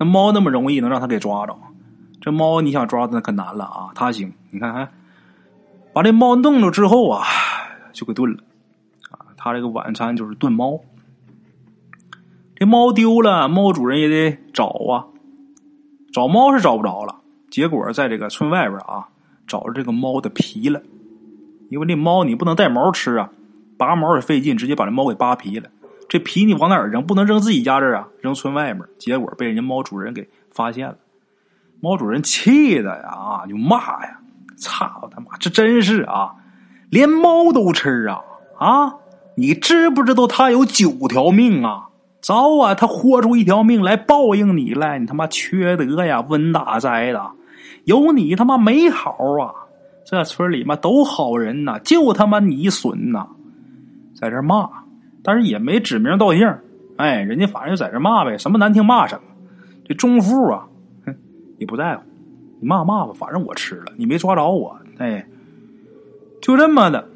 [0.00, 1.56] 那猫那么容易能让他给抓着？
[2.20, 3.92] 这猫你想抓那可难了啊！
[3.94, 4.88] 他行，你看看，
[5.92, 7.22] 把这猫弄了之后啊，
[7.92, 8.42] 就给炖了
[9.12, 9.30] 啊。
[9.36, 10.80] 他这个晚餐就是炖猫。
[12.56, 15.13] 这猫丢了，猫主人也得找啊。
[16.14, 17.16] 找猫是找不着了，
[17.50, 19.08] 结果在这个村外边啊，
[19.48, 20.80] 找着这个猫的皮了。
[21.70, 23.30] 因为那猫你不能带毛吃啊，
[23.76, 25.68] 拔毛也费劲，直接把这猫给扒皮了。
[26.08, 27.04] 这皮你往哪儿扔？
[27.04, 28.84] 不能扔自己家这儿啊，扔村外面。
[28.96, 30.96] 结果被人家猫主人给发现了，
[31.80, 34.20] 猫主人气的呀啊，就骂呀
[34.56, 36.36] ：“操他妈，这真是啊，
[36.90, 38.20] 连猫都吃啊
[38.60, 38.94] 啊！
[39.36, 41.88] 你知不知道他有九条命啊？
[42.24, 44.98] 早啊，他豁出一条命来报应你来！
[44.98, 47.22] 你他妈缺德呀，温大灾的，
[47.84, 49.52] 有你他妈没好啊！
[50.06, 53.26] 这村里嘛都好人呐，就他妈你损呐，
[54.18, 54.70] 在这骂，
[55.22, 56.50] 但是也没指名道姓。
[56.96, 59.22] 哎，人家反正就在这骂呗，什么难听骂什么。
[59.84, 60.66] 这中富啊，
[61.04, 61.14] 哼，
[61.58, 62.02] 也不在乎，
[62.58, 64.74] 你骂骂吧，反正我吃了，你没抓着我。
[64.96, 65.26] 哎，
[66.40, 67.06] 就这么的，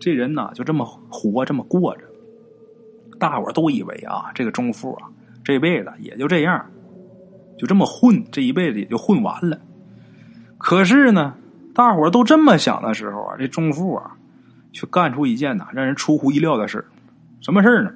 [0.00, 2.02] 这人呐就这么活，这么过着。
[3.18, 5.08] 大伙都以为啊，这个中富啊，
[5.42, 6.64] 这辈子也就这样，
[7.58, 9.58] 就这么混，这一辈子也就混完了。
[10.58, 11.34] 可是呢。
[11.74, 14.12] 大伙都这么想的时候啊，这中富啊，
[14.72, 16.82] 却干出一件呐让人出乎意料的事
[17.42, 17.90] 什么事呢？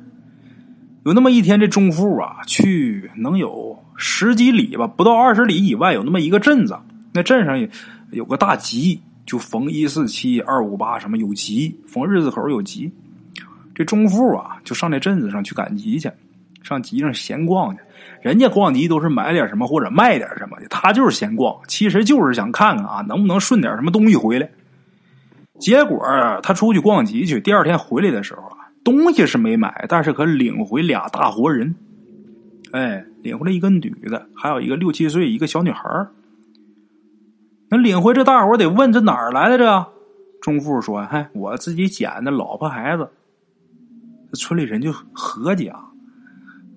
[1.07, 6.79] 有那么一天，这中富啊，去能有十几里吧，不到二十里以外，有那么一个镇子。
[7.15, 7.67] 那镇上
[8.11, 12.93] 有个大集，就逢一四七二五八什么有集，逢日子口有集。
[13.81, 16.11] 这中富啊，就上那镇子上去赶集去，
[16.63, 17.81] 上集上闲逛去。
[18.21, 24.47] 人家逛集都是买点什么或者卖点什么的，他就是闲逛，其实就是想看看啊，能不能顺点什么东西回来。
[25.59, 25.99] 结果
[26.43, 31.75] 他出去逛集去，第二天回来的时候啊，东西是没买，但是可领回俩大活人。
[32.73, 35.89] 哎，领回来一个女的，还有一个六七岁一个小女孩
[37.71, 39.87] 那领回这大伙得问这哪儿来的这？
[40.43, 43.09] 钟富说：“嗨，我自己捡的，老婆孩子。”
[44.31, 45.91] 这村里人就合计啊，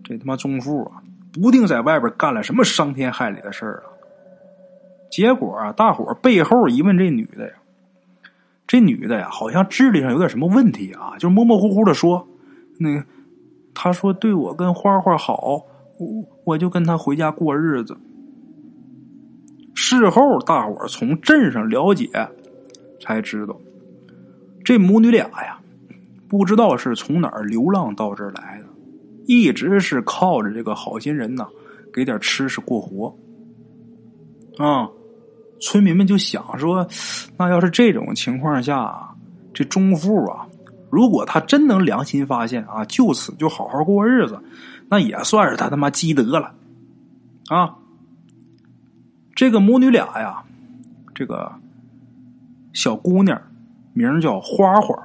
[0.04, 1.04] 这他妈钟富啊！
[1.32, 3.94] 不定在外边干了什么伤天害理的事儿啊！
[5.12, 7.54] 结果啊，大伙背后一问这女的呀，
[8.66, 12.28] 这女的呀，好像智力上有点什么问题啊，就模模糊糊的说
[12.80, 13.06] ：“那个，
[13.74, 15.66] 他说对我跟花花好，
[16.00, 17.96] 我我就跟他回家过日子。”
[19.76, 22.10] 事后大伙从镇上了解，
[23.00, 23.56] 才知道
[24.64, 25.53] 这母女俩呀，
[26.34, 28.66] 不知道是从哪儿流浪到这儿来的。
[29.28, 31.48] 一直是靠着这个好心人呐，
[31.94, 33.16] 给点吃食过活。
[34.58, 34.90] 啊，
[35.62, 36.88] 村民们就想说，
[37.38, 39.16] 那要是这种情况下，
[39.54, 40.48] 这中富啊，
[40.90, 44.42] 如果他真能良心发现啊，就此就好好过日子，
[44.90, 46.52] 那也算是他他妈积德了。
[47.48, 47.76] 啊，
[49.36, 50.44] 这个母女俩呀，
[51.14, 51.54] 这个
[52.74, 53.40] 小姑娘
[53.94, 54.96] 名叫花花，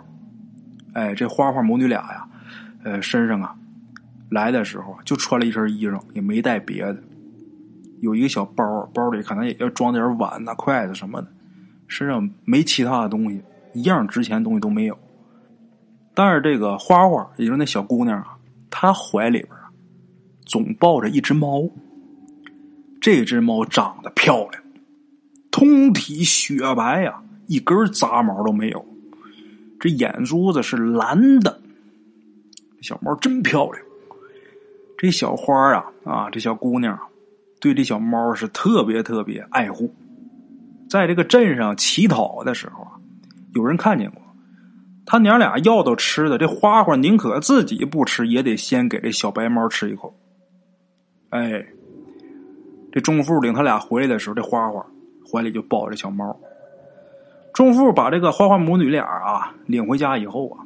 [0.98, 2.28] 哎，这花花母女俩呀，
[2.82, 3.54] 呃，身上啊。
[4.30, 6.98] 来的时候就穿了一身衣裳，也没带别的，
[8.00, 11.28] 有一个小包，包里可能也要装点碗呐、筷子什么的，
[11.86, 13.40] 身上没其他的东西，
[13.72, 14.98] 一样值钱东西都没有。
[16.14, 18.36] 但是这个花花，也就是那小姑娘啊，
[18.68, 19.70] 她怀里边啊，
[20.44, 21.62] 总抱着一只猫。
[23.00, 24.62] 这只猫长得漂亮，
[25.50, 28.84] 通体雪白呀，一根杂毛都没有，
[29.80, 31.60] 这眼珠子是蓝的，
[32.80, 33.84] 小猫真漂亮。
[34.96, 36.98] 这小花啊啊，这小姑娘
[37.60, 39.94] 对这小猫是特别特别爱护。
[40.88, 42.92] 在这个镇上乞讨的时候啊，
[43.54, 44.20] 有人看见过
[45.06, 50.14] 他娘俩要到吃的，这花花宁可自己不吃，也得先给这小白猫吃一口。
[51.30, 51.64] 哎，
[52.90, 54.84] 这钟富领他俩回来的时候，这花花
[55.30, 56.38] 怀里就抱着小猫。
[57.58, 60.64] 钟富把这个花花母女俩啊领回家以后啊，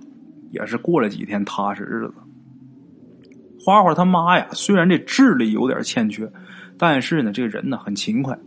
[0.50, 2.12] 也是过了几天踏实日子。
[3.64, 6.30] 花花他妈呀，虽然这智力有点欠缺，
[6.76, 8.38] 但是呢，这个人呢很勤快，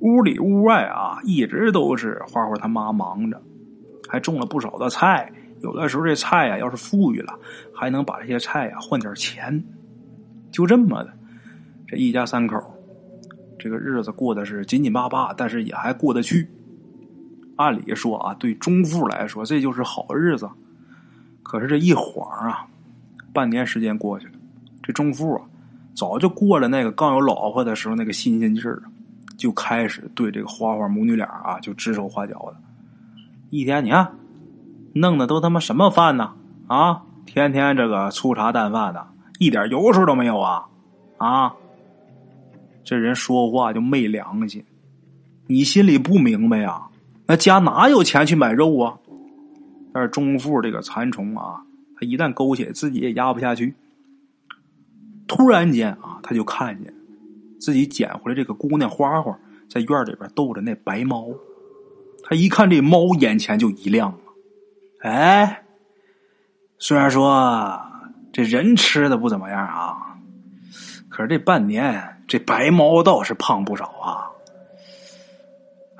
[0.00, 3.38] 屋里屋外啊，一直都是花花他妈忙着，
[4.08, 5.30] 还种了不少的菜。
[5.60, 7.38] 有的时候这菜呀，要是富裕了，
[7.74, 9.62] 还能把这些菜呀换点钱。
[10.50, 11.12] 就这么的，
[11.86, 12.56] 这一家三口，
[13.58, 16.48] 这个日子过得是紧紧巴巴，但是也还过得去。
[17.56, 20.48] 按理说啊，对中富来说，这就是好日子。
[21.42, 22.66] 可是这一晃啊，
[23.32, 24.32] 半年时间过去了。
[24.82, 25.42] 这中富啊，
[25.94, 28.82] 早就过了那个刚有老婆的时候那个新鲜劲儿，
[29.36, 32.56] 就开始对这个花花母女俩啊就指手画脚的。
[33.50, 34.14] 一天你看，
[34.94, 36.32] 弄的都他妈什么饭呢？
[36.68, 39.06] 啊，天天这个粗茶淡饭的，
[39.38, 40.64] 一点油水都没有啊！
[41.18, 41.54] 啊，
[42.82, 44.64] 这人说话就没良心，
[45.46, 46.82] 你心里不明白呀？
[47.32, 48.98] 那家哪有钱去买肉啊？
[49.90, 51.62] 但是中富这个馋虫啊，
[51.98, 53.74] 他一旦勾起来，自己也压不下去。
[55.26, 56.92] 突然间啊，他就看见
[57.58, 59.34] 自己捡回来这个姑娘花花
[59.66, 61.26] 在院里边逗着那白猫。
[62.22, 64.18] 他一看这猫，眼前就一亮了。
[65.00, 65.64] 哎，
[66.76, 67.80] 虽然说
[68.30, 70.18] 这人吃的不怎么样啊，
[71.08, 74.28] 可是这半年这白猫倒是胖不少啊。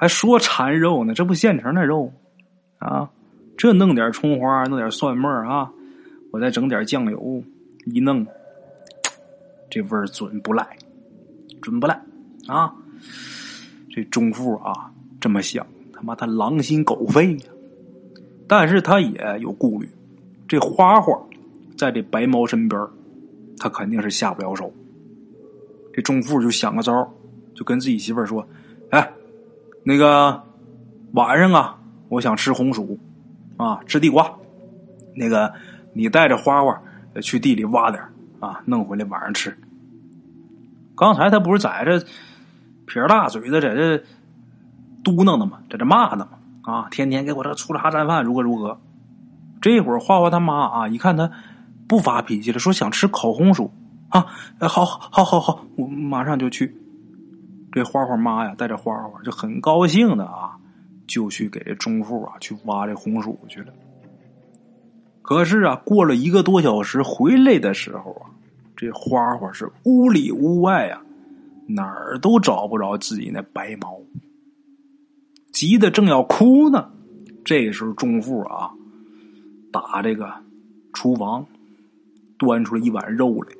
[0.02, 2.12] 还说馋肉呢，这不现成的肉
[2.78, 3.08] 啊？
[3.56, 5.70] 这弄点葱花，弄点蒜末啊，
[6.32, 7.40] 我再整点酱油
[7.84, 8.26] 一弄，
[9.70, 10.66] 这味儿准不赖，
[11.60, 12.02] 准不赖
[12.48, 12.74] 啊！
[13.94, 17.44] 这中富啊这么想，他妈他狼心狗肺呀！
[18.48, 19.88] 但是他也有顾虑，
[20.48, 21.16] 这花花
[21.78, 22.84] 在这白猫身边，
[23.56, 24.74] 他肯定是下不了手。
[25.92, 26.92] 这中富就想个招
[27.54, 28.44] 就跟自己媳妇儿说：“，
[29.84, 30.42] 那个
[31.12, 32.98] 晚上啊，我想吃红薯
[33.56, 34.32] 啊，吃地瓜。
[35.14, 35.52] 那个
[35.92, 36.80] 你带着花花
[37.20, 38.02] 去地里挖点
[38.40, 39.56] 啊，弄回来晚上吃。
[40.94, 42.04] 刚才他不是在这
[42.86, 43.98] 撇大嘴的在这
[45.02, 45.58] 嘟囔呢吗？
[45.68, 46.38] 在这骂呢吗？
[46.62, 48.78] 啊，天天给我这粗茶淡饭，如何如何？
[49.60, 51.30] 这会儿花花他妈啊，一看他
[51.88, 53.70] 不发脾气了，说想吃烤红薯。”
[54.12, 54.26] 啊，
[54.60, 56.76] 好，好，好，好，我马上就去。
[57.72, 60.56] 这花花妈呀，带着花花就很高兴的啊，
[61.06, 63.72] 就去给这中富啊去挖这红薯去了。
[65.22, 68.30] 可是啊，过了一个多小时回来的时候啊，
[68.76, 71.00] 这花花是屋里屋外啊，
[71.66, 73.98] 哪儿都找不着自己那白毛，
[75.52, 76.90] 急得正要哭呢。
[77.44, 78.70] 这时候中富啊，
[79.72, 80.30] 打这个
[80.92, 81.46] 厨房
[82.38, 83.52] 端出来一碗肉来。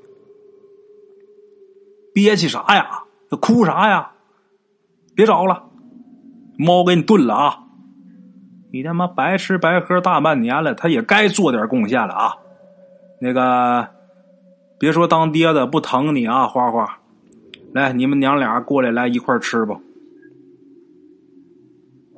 [2.13, 3.05] 憋气啥呀？
[3.37, 4.11] 哭啥呀？
[5.15, 5.65] 别找了，
[6.59, 7.59] 猫给你炖了啊！
[8.73, 12.35] 你他妈白吃白喝大半年了，他也该做点贡献了啊！
[13.21, 13.87] 那个，
[14.79, 16.99] 别说当爹的不疼你啊，花花，
[17.75, 19.79] 来，你们娘俩过来，来一块吃吧。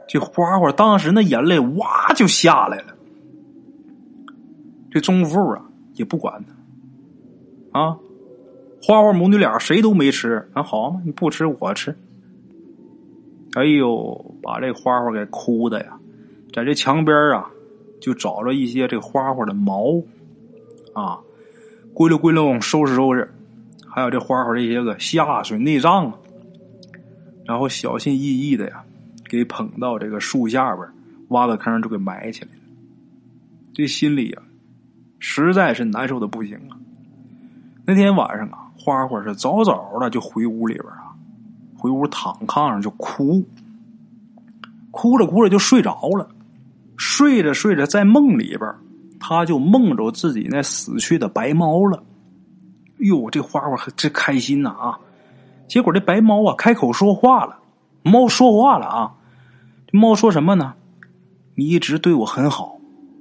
[0.07, 2.95] 这花花当时那眼泪哇就下来了。
[4.93, 6.45] 这中富啊也不管
[7.73, 7.99] 他啊。
[8.87, 11.97] 花花母女俩谁都没吃，那好嘛，你不吃我吃。
[13.55, 15.99] 哎呦，把这花花给哭的呀，
[16.53, 17.51] 在这墙边啊，
[17.99, 20.03] 就找着一些这花花的毛，
[20.93, 21.19] 啊，
[21.95, 23.27] 归拢归拢，收拾收拾，
[23.89, 26.19] 还有这花花这些个下水内脏啊，
[27.47, 28.85] 然后小心翼翼的呀，
[29.31, 30.87] 给捧到这个树下边，
[31.29, 32.61] 挖个坑就给埋起来了。
[33.73, 34.43] 这心里呀，
[35.19, 36.77] 实在是难受的不行啊。
[37.87, 38.61] 那天晚上啊。
[38.85, 41.17] 花花是早早的就回屋里边啊，
[41.79, 43.43] 回屋躺炕上就哭，
[44.91, 46.29] 哭着哭着就睡着了，
[46.99, 48.75] 睡着睡着在梦里边，
[49.19, 52.03] 他就梦着自己那死去的白猫了。
[52.99, 55.01] 哟，这花花这开心呐啊！
[55.67, 57.57] 结果这白猫啊开口说话了，
[58.03, 59.15] 猫说话了啊，
[59.87, 60.75] 这猫说什么呢？
[61.55, 62.79] 你一直对我很好，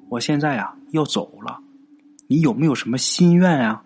[0.09, 1.57] 我现在呀要走了，
[2.27, 3.81] 你有没有什么心愿呀？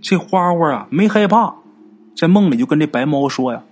[0.00, 1.54] 这花花啊，没害怕，
[2.16, 3.64] 在梦里就跟这白猫说呀：“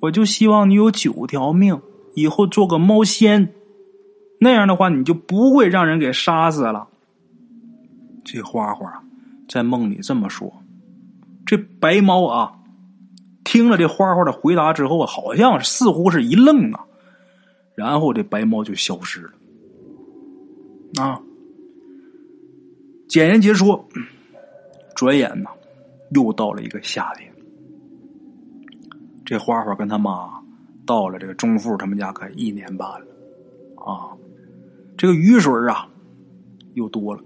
[0.00, 1.80] 我就希望你有九条命，
[2.14, 3.52] 以后做个猫仙，
[4.40, 6.88] 那样的话你就不会让人给杀死了。”
[8.24, 9.02] 这花花
[9.48, 10.62] 在梦里这么说，
[11.44, 12.52] 这白猫啊，
[13.42, 16.84] 听了这花花的回答之后，好像似乎是一愣啊，
[17.74, 19.32] 然后这白猫就消失了。
[21.02, 21.20] 啊，
[23.08, 23.88] 简言结说。
[25.00, 25.48] 转眼呢，
[26.10, 27.32] 又到了一个夏天。
[29.24, 30.28] 这花花跟他妈
[30.84, 33.06] 到了这个钟富他们家，可一年半了
[33.76, 34.12] 啊。
[34.98, 35.88] 这个雨水啊，
[36.74, 37.22] 又多了。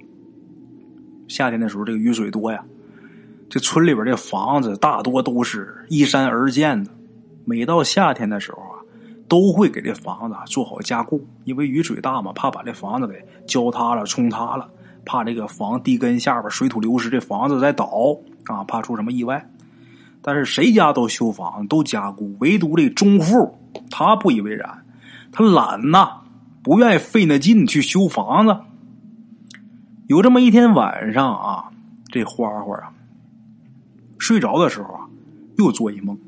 [1.26, 2.64] 夏天的时候，这个雨水多呀。
[3.50, 6.92] 这村里边这房子大多都是依山而建的。
[7.44, 8.78] 每到夏天的时候啊，
[9.26, 14.70] 都会给这房子做好加固，因为雨水大嘛，怕把这房子给浇塌了、冲塌了。
[15.04, 17.90] 怕这个房地根下边水土流失，这房子再倒
[18.46, 19.48] 啊，怕出什么意外。
[20.20, 23.58] 但是谁家都修房都加固，唯独这中富
[23.90, 24.84] 他不以为然，
[25.30, 26.22] 他懒呐，
[26.62, 28.56] 不愿意费那劲去修房子。
[30.06, 31.70] 有这么一天晚上啊，
[32.08, 32.92] 这花花啊
[34.18, 35.00] 睡着的时候啊，
[35.58, 36.18] 又做一梦。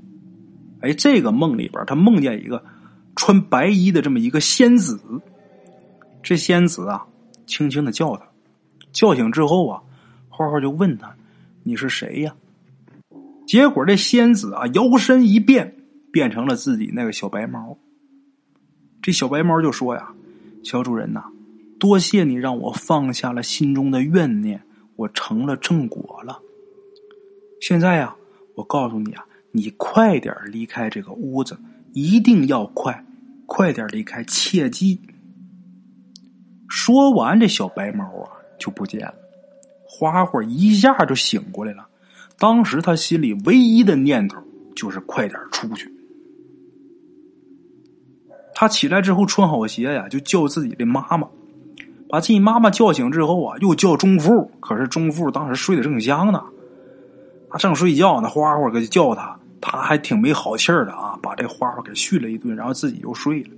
[0.81, 2.63] 哎，这个梦里边他梦见一个
[3.15, 5.01] 穿白衣的这么一个仙子，
[6.23, 7.03] 这仙子啊
[7.47, 8.27] 轻轻的叫他。
[8.97, 9.83] 叫醒之后啊，
[10.31, 11.15] 花花就问他
[11.65, 12.35] ：“你是谁呀？”
[13.47, 15.77] 结果这仙子啊，摇身一变，
[16.11, 17.77] 变成了自己那个小白猫。
[19.03, 20.15] 这小白猫就说：“呀，
[20.63, 21.25] 小主人呐，
[21.79, 24.63] 多谢你让我放下了心中的怨念，
[24.97, 26.41] 我成了正果了。
[27.61, 28.17] 现在呀，
[28.55, 31.59] 我告诉你啊，你快点离开这个屋子，
[31.93, 33.05] 一定要快，
[33.45, 34.99] 快点离开，切记。”
[36.67, 38.36] 说完，这小白猫啊。
[38.59, 39.15] 就不见了，
[39.85, 41.87] 花花一下就醒过来了。
[42.39, 44.37] 当时他心里唯一的念头
[44.75, 45.91] 就是快点出去。
[48.55, 51.29] 他起来之后穿好鞋呀，就叫自己的妈妈，
[52.09, 54.51] 把自己妈妈叫醒之后啊，又叫钟富。
[54.61, 56.43] 可是钟富当时睡得正香呢，
[57.51, 63.51] 他正睡觉呢，花花给叫他，他还挺没好气儿的啊，把这花花给训了一顿，然后自己又睡了。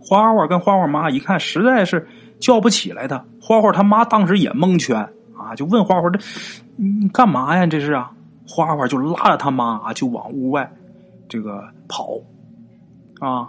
[0.00, 2.08] 花花跟花花妈一看，实在是
[2.40, 3.24] 叫不起来他。
[3.40, 4.96] 花花他妈当时也蒙圈
[5.36, 6.18] 啊，就问花花：“这
[6.76, 7.66] 你干嘛呀？
[7.66, 8.10] 这是啊？”
[8.48, 10.70] 花花就拉着他妈，就往屋外
[11.28, 12.20] 这个跑
[13.20, 13.48] 啊，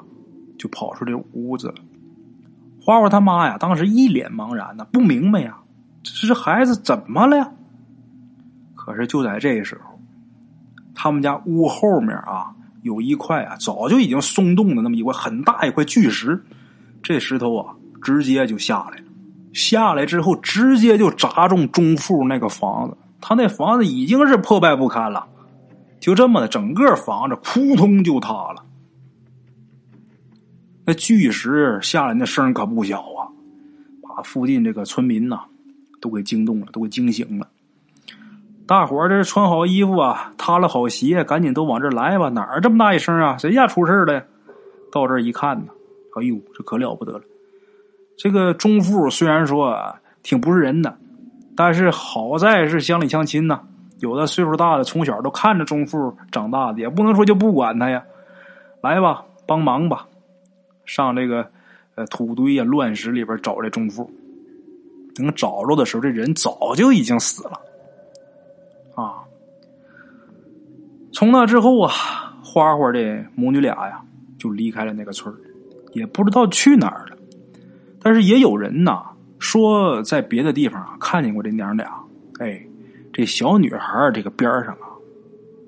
[0.58, 1.76] 就跑出这屋子了。
[2.82, 5.58] 花花他妈呀，当时一脸茫然呢，不明白呀，
[6.04, 7.52] 这这孩子怎么了呀？
[8.76, 10.00] 可是就在这时候，
[10.94, 12.56] 他们家屋后面啊。
[12.82, 16.42] 有一块啊，早就已经松动的那么一块很大一块巨石，
[17.04, 19.04] 这石头啊，直接就下来了。
[19.54, 25.26] 下来之后，直接就砸中中富那个房子，他那房子已经是破败不堪了。
[26.00, 28.64] 就这么的，整个房子扑通就塌了。
[30.86, 33.28] 那巨石下来那声可不小啊，
[34.02, 35.42] 把附近这个村民呐
[36.00, 37.48] 都给惊动了，都给惊醒了。
[38.66, 42.30] 大伙儿这穿好衣服啊，踏了好鞋，赶紧都往这来吧！
[42.30, 43.36] 哪儿这么大一声啊？
[43.38, 44.24] 谁家出事了？
[44.92, 45.72] 到这一看呢，
[46.16, 47.22] 哎呦，这可了不得了！
[48.22, 50.94] 这个钟富虽然说挺不是人的，
[51.56, 53.62] 但是好在是乡里乡亲呐。
[54.00, 58.04] 有的岁数大的，从小都看着钟富长大的，也不能说就不管他呀。
[58.82, 60.06] 来吧，帮忙吧，
[60.84, 61.50] 上这个
[61.96, 64.12] 呃土堆呀、乱石里边找这钟富。
[65.16, 67.62] 等找着的时候，这人早就已经死了。
[68.96, 69.24] 啊！
[71.14, 71.92] 从那之后啊，
[72.44, 74.02] 花花的母女俩呀
[74.38, 75.34] 就离开了那个村
[75.94, 77.18] 也不知道去哪儿了。
[78.02, 79.04] 但是也有人呐
[79.40, 81.92] 说，在别的地方啊看见过这娘俩。
[82.40, 82.62] 哎，
[83.12, 84.88] 这小女孩这个边上啊，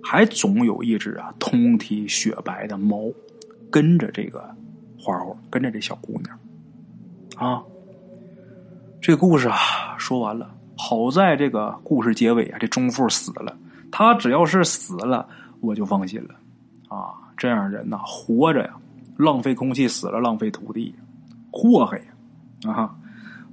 [0.02, 3.12] 还总有一只啊通体雪白的猫
[3.70, 4.44] 跟着这个
[4.98, 6.40] 花花，跟着这小姑娘。
[7.36, 7.64] 啊，
[9.02, 9.58] 这故事啊
[9.98, 10.50] 说完了。
[10.78, 13.56] 好在这个故事结尾啊，这钟富死了。
[13.92, 15.28] 他只要是死了，
[15.60, 16.36] 我就放心了。
[16.88, 18.74] 啊，这样人呐，活着呀，
[19.18, 20.96] 浪费空气；死了，浪费土地，
[21.52, 22.06] 祸害呀！
[22.68, 22.96] 啊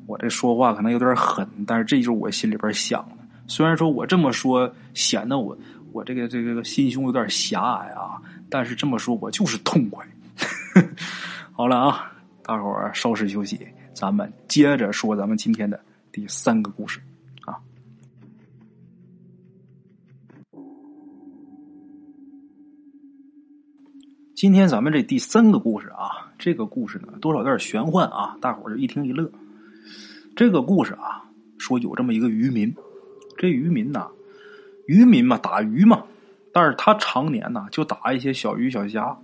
[0.07, 3.25] 我这说话可能有点狠，但是这就是我心里边想的。
[3.47, 5.57] 虽然说我这么说显得我
[5.93, 10.07] 我这个这个心胸有点狭隘啊，但是这么说我就是痛快。
[11.53, 15.79] 好了啊，大伙儿稍事休息，咱们接着说咱们今天的
[16.13, 17.01] 第三个故事
[17.45, 17.59] 啊。
[24.35, 29.29] 今天咱们这第三个故事啊，这个故事呢多少有点玄幻啊，大伙儿就一听一乐。
[30.37, 31.25] 这个故事啊，
[31.59, 32.73] 说有这么一个渔民，
[33.37, 34.07] 这渔民呐，
[34.87, 36.05] 渔民嘛打鱼嘛，
[36.53, 39.19] 但是他常年呐就打一些小鱼小虾，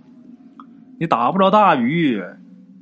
[0.99, 2.21] 你打不着大鱼，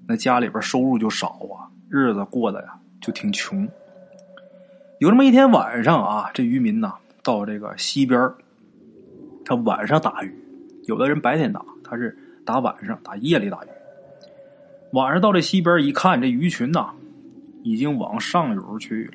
[0.07, 3.69] 那家里边收入就少啊，日子过得呀就挺穷。
[4.99, 8.31] 有这么一天晚上啊，这渔民呐到这个溪边
[9.45, 10.35] 他晚上打鱼，
[10.85, 12.17] 有的人白天打，他是。
[12.45, 13.67] 打晚上，打夜里打鱼。
[14.93, 16.91] 晚上到这西边一看，这鱼群呐，
[17.63, 19.13] 已经往上游去了。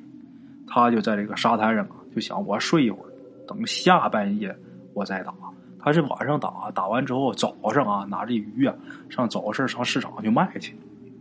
[0.67, 3.09] 他就在这个沙滩上啊，就想我睡一会儿，
[3.47, 4.55] 等下半夜
[4.93, 5.33] 我再打。
[5.81, 8.75] 他是晚上打，打完之后早上啊，拿这鱼啊
[9.09, 10.75] 上早市上市场去卖去。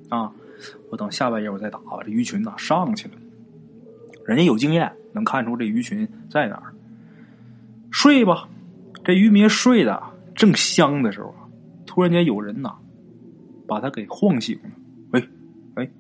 [0.10, 0.32] 啊，
[0.89, 3.14] 我等下半夜我再打吧，这鱼群呐上去了。
[4.26, 6.74] 人家有经验，能看出这鱼群在哪儿。
[7.91, 8.49] 睡吧，
[9.05, 10.01] 这渔民睡的
[10.34, 11.34] 正香的时候。
[11.86, 12.76] 突然间有人呐，
[13.68, 14.70] 把他给晃醒了。
[15.11, 15.30] 喂，
[15.76, 15.91] 喂！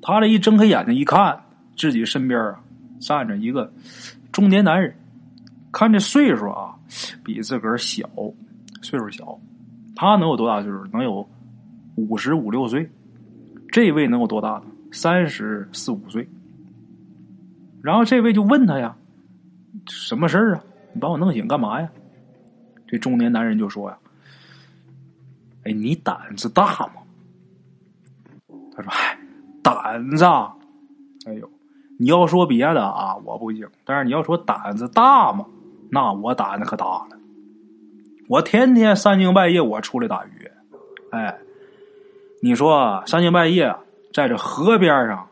[0.00, 1.38] 他这一睁开眼睛一看，
[1.76, 2.62] 自己身边啊
[3.00, 3.72] 站着一个
[4.30, 4.94] 中年男人，
[5.72, 6.74] 看这岁数啊
[7.24, 8.08] 比自个儿小，
[8.82, 9.38] 岁数小。
[9.96, 10.84] 他能有多大岁数？
[10.92, 11.28] 能有
[11.96, 12.88] 五十五六岁。
[13.70, 14.62] 这位能有多大？
[14.92, 16.28] 三十四五岁。
[17.82, 18.96] 然后这位就问他呀
[19.90, 20.64] ：“什么事儿啊？
[20.92, 21.90] 你把我弄醒干嘛呀？”
[22.86, 23.98] 这中年男人就说呀。
[25.64, 27.02] 哎，你胆子大吗？
[28.76, 29.18] 他说：“嗨，
[29.62, 30.24] 胆子，
[31.26, 31.48] 哎呦，
[31.98, 33.66] 你要说别的啊，我不行。
[33.84, 35.46] 但是你要说胆子大吗？
[35.90, 37.08] 那我胆子可大了。
[38.28, 40.50] 我天天三更半夜我出来打鱼。
[41.10, 41.38] 哎，
[42.42, 43.74] 你说三更半夜
[44.12, 45.28] 在这河边上，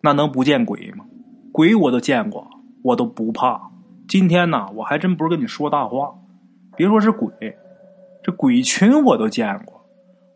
[0.00, 1.04] 那能不见鬼吗？
[1.52, 2.50] 鬼我都见过，
[2.82, 3.70] 我都不怕。
[4.08, 6.14] 今天呢，我还真不是跟你说大话，
[6.76, 7.30] 别说是鬼。”
[8.22, 9.84] 这鬼群我都见过，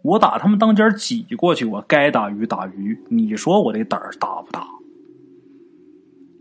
[0.02, 2.98] 我打他们当间挤过去，我该打鱼打鱼。
[3.08, 4.66] 你说我这胆儿大不大？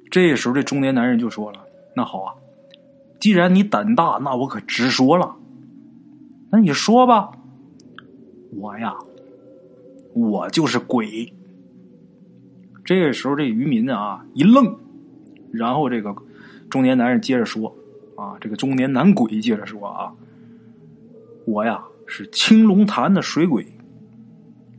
[0.09, 1.59] 这时候，这中年男人就说了
[1.95, 2.33] ：“那好啊，
[3.19, 5.35] 既然你胆大，那我可直说了。
[6.51, 7.31] 那你说吧，
[8.51, 8.95] 我呀，
[10.13, 11.33] 我就是鬼
[12.85, 14.77] 这个时候，这渔民啊一愣，
[15.51, 16.15] 然后这个
[16.69, 17.75] 中年男人接着说
[18.15, 20.13] ：“啊，这个中年男鬼接着说啊，
[21.45, 23.65] 我呀是青龙潭的水鬼，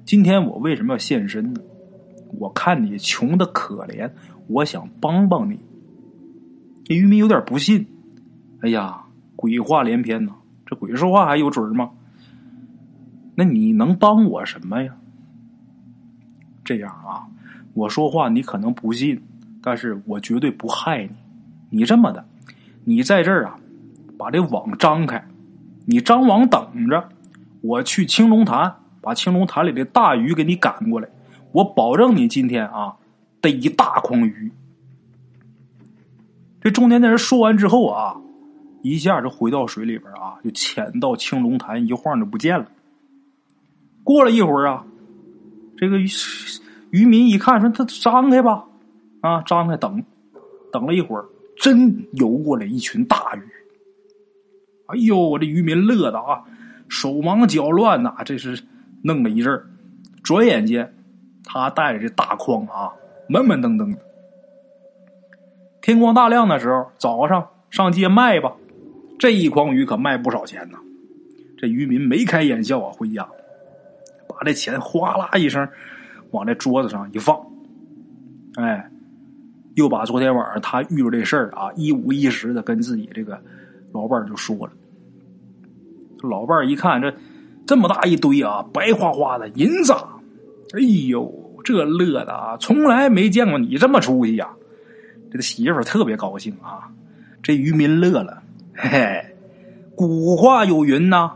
[0.04, 1.60] 今天我为什么要现身呢？
[2.38, 4.10] 我看你穷的可怜，
[4.48, 5.58] 我想帮帮你。”
[6.84, 7.86] 这渔民有点不信，
[8.60, 9.04] 哎呀，
[9.34, 10.32] 鬼话连篇呐，
[10.66, 11.90] 这鬼说话还有准吗？
[13.34, 14.96] 那你能帮我什么呀？
[16.64, 17.26] 这样啊。
[17.74, 19.20] 我说话你可能不信，
[19.60, 21.10] 但是我绝对不害你。
[21.68, 22.24] 你这么的，
[22.84, 23.58] 你在这儿啊，
[24.16, 25.22] 把这网张开，
[25.86, 27.08] 你张网等着，
[27.62, 31.08] 我去青龙潭，把青龙潭里的大鱼给你赶过来，
[31.52, 32.96] 我保证你今天啊
[33.40, 34.52] 逮一大筐鱼。
[36.60, 38.16] 这中年那人说完之后啊，
[38.82, 42.66] 一下就回到水里边啊，就潜到青龙潭，一晃就不见了。
[44.04, 44.84] 过了一会儿啊，
[45.76, 45.96] 这个。
[46.92, 48.64] 渔民一看，说：“他张开吧，
[49.20, 50.02] 啊，张开，等，
[50.72, 51.26] 等了一会儿，
[51.56, 53.42] 真游过来一群大鱼。
[54.86, 56.42] 哎呦，我这渔民乐的啊，
[56.88, 58.62] 手忙脚乱呐，这是
[59.02, 59.66] 弄了一阵儿。
[60.22, 60.94] 转眼间，
[61.44, 62.92] 他带着这大筐啊，
[63.28, 63.98] 闷闷登登的。
[65.80, 68.52] 天光大亮的时候，早上上街卖吧，
[69.18, 70.78] 这一筐鱼可卖不少钱呢。
[71.58, 73.28] 这渔民眉开眼笑啊，回家
[74.28, 75.68] 把这钱哗啦一声。”
[76.32, 77.38] 往这桌子上一放，
[78.56, 78.90] 哎，
[79.76, 83.40] 又把昨天晚上他遇着这事儿啊，一五一十的跟自己这个
[83.92, 84.72] 老伴就说了。
[86.22, 87.14] 老伴一看这
[87.66, 89.92] 这么大一堆啊，白花花的银子，
[90.74, 94.50] 哎呦，这乐的啊，从来没见过你这么出息呀！
[95.30, 96.88] 这个媳妇特别高兴啊。
[97.42, 98.42] 这渔民乐了，
[98.74, 99.36] 嘿嘿，
[99.94, 101.32] 古话有云呐。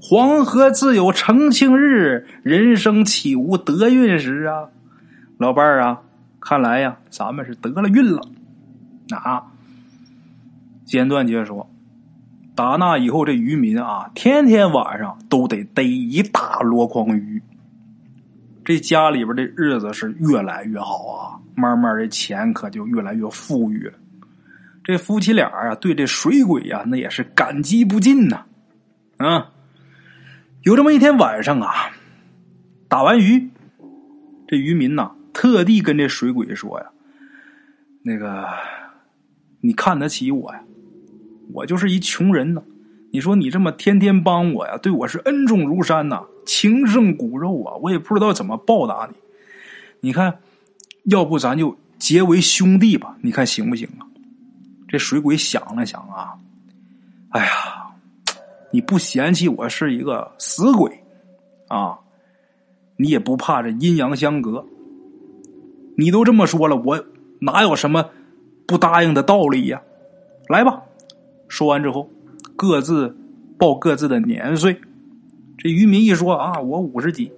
[0.00, 4.68] 黄河自有澄清日，人生岂无得运时啊！
[5.38, 6.02] 老伴儿啊，
[6.40, 8.20] 看来呀，咱们是得了运了。
[9.16, 9.44] 啊，
[10.84, 11.70] 简短接着说，
[12.54, 17.42] 打那以后，这渔民啊，天天晚上都得逮一大箩筐鱼。
[18.64, 23.94] 这家里边的日子是越来越好啊，慢慢的钱可就越来越富裕了。
[24.84, 28.44] 这夫妻俩啊，对这水鬼呀，那也是感激不尽呐。
[29.18, 29.50] 啊。
[30.62, 31.90] 有这么一天晚上啊，
[32.88, 33.50] 打完鱼，
[34.48, 36.86] 这渔民呐特地跟这水鬼说呀
[38.02, 38.46] ：“那个，
[39.60, 40.62] 你看得起我呀？
[41.52, 42.62] 我就是一穷人呢。
[43.10, 47.74] 你说你这么天天帮我呀，对我是恩重如山呐，情胜骨肉啊！
[47.82, 49.16] 我也不知道怎么报答你。
[50.00, 50.38] 你看，
[51.04, 53.16] 要不咱就结为兄弟吧？
[53.22, 54.06] 你看行不行啊？”
[54.88, 56.34] 这水鬼想了想啊，
[57.30, 57.80] 哎呀。
[58.70, 60.90] 你不嫌弃我是一个死鬼，
[61.68, 61.96] 啊，
[62.96, 64.66] 你也不怕这阴阳相隔。
[65.96, 67.04] 你都这么说了，我
[67.38, 68.10] 哪有什么
[68.66, 69.80] 不答应的道理呀？
[70.48, 70.82] 来吧，
[71.54, 72.10] 说完之后，
[72.56, 73.16] 各自
[73.56, 74.76] 报各自的年岁。
[75.56, 77.30] 这渔民一说啊，我五十几；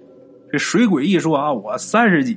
[0.51, 2.35] 这水鬼一说啊，我三十几。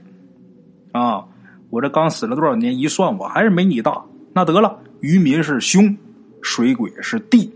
[0.93, 1.24] 啊，
[1.70, 2.78] 我这刚死了多少年？
[2.78, 4.05] 一算，我还是没你大。
[4.35, 5.97] 那得了，渔民是兄，
[6.43, 7.51] 水鬼是弟。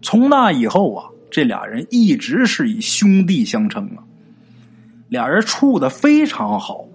[0.00, 4.00] 从那以后啊，这俩人一直是以兄弟相称啊，
[5.10, 6.86] 俩人处的非常好。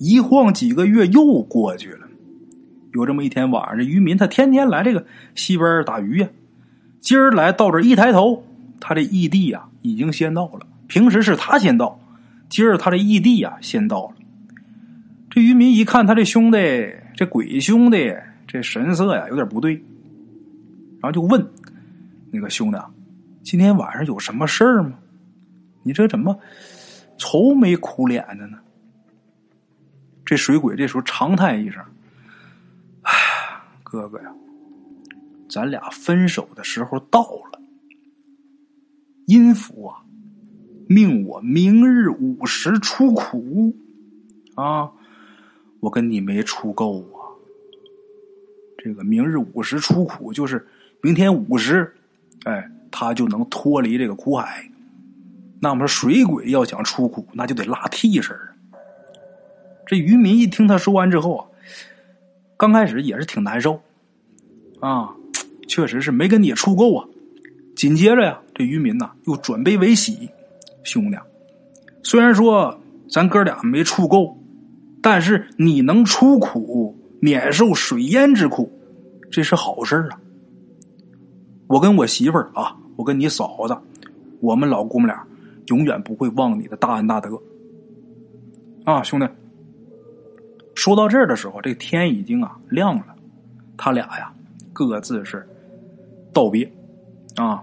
[0.00, 2.01] 一晃几个月又过去了，
[2.92, 6.28] 有这么一天晚上，这渔民他天天来这个西边打鱼呀，
[7.00, 8.44] 今儿来到这一抬头，
[8.80, 10.66] 他这义弟呀已经先到了。
[10.86, 11.98] 平时是他先到，
[12.48, 14.14] 今儿他这义弟呀先到了。
[15.30, 16.58] 这渔民一看他这兄弟，
[17.16, 18.14] 这鬼兄弟
[18.46, 19.82] 这神色呀有点不对。
[21.00, 21.44] 然后就问
[22.30, 22.78] 那个兄弟
[23.42, 24.92] ：“今天晚上有什么事儿吗？
[25.82, 26.38] 你这怎么
[27.16, 28.58] 愁眉苦脸的呢？”
[30.24, 31.82] 这水鬼这时候长叹一声
[33.02, 33.12] ：“哎，
[33.82, 34.34] 哥哥呀，
[35.48, 37.60] 咱俩分手的时候到了。
[39.26, 40.02] 阴府啊，
[40.88, 43.74] 命我明日午时出苦
[44.54, 44.90] 啊，
[45.80, 47.32] 我跟你没出够啊。
[48.78, 50.66] 这个明日午时出苦就是。”
[51.04, 51.92] 明天午时，
[52.44, 54.70] 哎，他就能脱离这个苦海。
[55.60, 58.36] 那么水鬼要想出苦，那就得拉替身
[59.84, 61.42] 这渔民一听他说完之后啊，
[62.62, 63.80] 刚开始也是挺难受
[64.78, 65.12] 啊，
[65.66, 67.04] 确实是没跟你出够啊。
[67.74, 70.28] 紧接着呀，这渔民呐又转悲为喜，
[70.84, 71.18] 兄弟，
[72.04, 72.78] 虽然说
[73.10, 74.38] 咱哥俩没出够，
[75.02, 78.70] 但是你能出苦，免受水淹之苦，
[79.28, 80.20] 这是好事啊。
[81.66, 83.76] 我跟我媳妇儿啊，我跟你嫂子，
[84.38, 85.26] 我们老姑母俩
[85.66, 87.42] 永远不会忘你的大恩大德。
[88.84, 89.26] 啊，兄弟。
[90.82, 93.14] 说到这儿的时候，这天已经啊亮了，
[93.76, 94.32] 他俩呀
[94.72, 95.48] 各自是
[96.32, 96.72] 道别
[97.36, 97.62] 啊。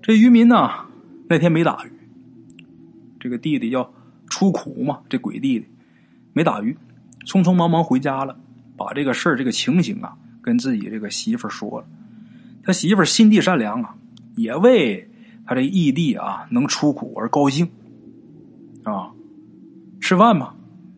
[0.00, 0.70] 这渔民呢
[1.28, 1.92] 那天没打鱼，
[3.20, 3.92] 这个弟弟要
[4.30, 5.66] 出苦嘛，这鬼弟弟
[6.32, 6.74] 没打鱼，
[7.26, 8.34] 匆匆忙忙回家了，
[8.78, 11.86] 把这个事儿这个情形啊跟自己这个媳妇说了。
[12.62, 13.94] 他媳妇心地善良啊，
[14.36, 15.06] 也为
[15.44, 17.68] 他这义弟啊能出苦而高兴
[18.84, 19.12] 啊。
[20.00, 20.54] 吃饭吧。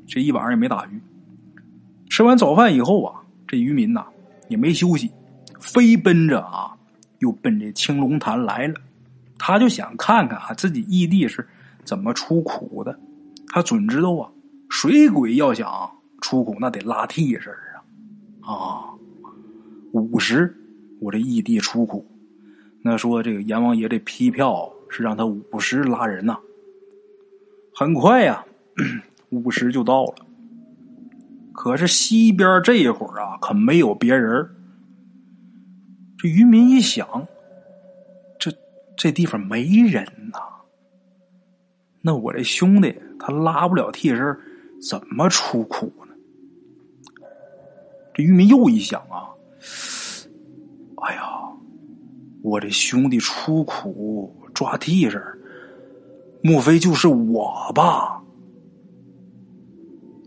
[0.06, 1.00] 这一晚上也没打鱼。
[2.18, 4.04] 吃完早饭以后啊，这渔民呐
[4.48, 5.12] 也没休息，
[5.60, 6.76] 飞奔着啊，
[7.20, 8.74] 又奔这青龙潭来了。
[9.38, 11.46] 他就想看看啊，自己义弟是
[11.84, 12.98] 怎么出苦的。
[13.46, 14.32] 他准知道啊，
[14.68, 17.52] 水鬼要想出苦，那得拉替身
[18.42, 18.50] 啊。
[18.52, 18.90] 啊，
[19.92, 20.52] 五十，
[20.98, 22.04] 我这义弟出苦，
[22.82, 26.36] 那说这个阎王爷这批票是让他五十拉人呐。
[27.72, 28.44] 很快呀。
[29.30, 30.14] 午时就到了，
[31.60, 34.48] 可是西边这一会儿啊，可没有别人。
[36.16, 37.26] 这渔民一想，
[38.38, 38.52] 这
[38.96, 40.38] 这地方没人呐，
[42.00, 44.38] 那我这兄弟他拉不了替身，
[44.88, 46.14] 怎么出苦呢？
[48.14, 49.26] 这渔民又一想啊，
[51.02, 51.22] 哎呀，
[52.40, 55.20] 我这兄弟出苦抓替身，
[56.40, 58.22] 莫非就是我吧？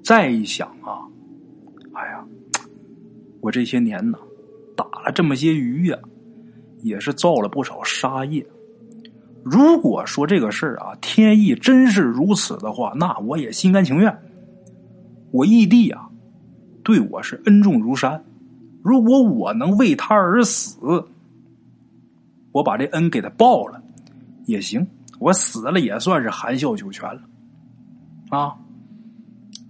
[0.04, 0.70] 再一想，
[3.42, 4.18] 我这些年呢，
[4.76, 5.98] 打了这么些鱼呀，
[6.82, 8.46] 也是造了不少杀业。
[9.44, 14.16] 如果说这个事儿啊，天意真是如此的话，那我也心甘情愿。
[15.32, 16.08] 我义弟啊，
[16.84, 18.24] 对我是恩重如山。
[18.84, 20.78] 如果我能为他而死，
[22.52, 23.82] 我把这恩给他报了
[24.46, 24.86] 也行。
[25.20, 27.22] 我死了也算是含笑九泉了，
[28.30, 28.56] 啊。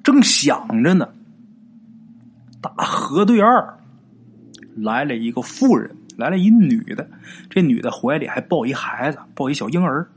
[0.04, 1.08] 正想着呢，
[2.62, 3.78] 大河对岸
[4.76, 7.10] 来了一个妇人，来了一女的。
[7.50, 10.08] 这女的怀里还抱一孩子，抱一小婴儿。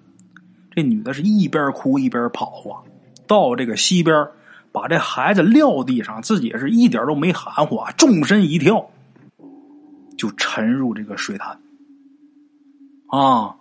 [0.71, 2.83] 这女的是一边哭一边跑啊，
[3.27, 4.27] 到这个西边，
[4.73, 8.91] 把这孩子撂地上，自己是一点都没含糊啊，纵身一跳，
[10.19, 11.59] 就沉入这个水潭。
[13.07, 13.55] 啊，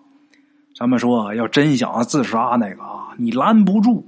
[0.76, 4.06] 咱们说，要真想自杀那个啊，你拦不住。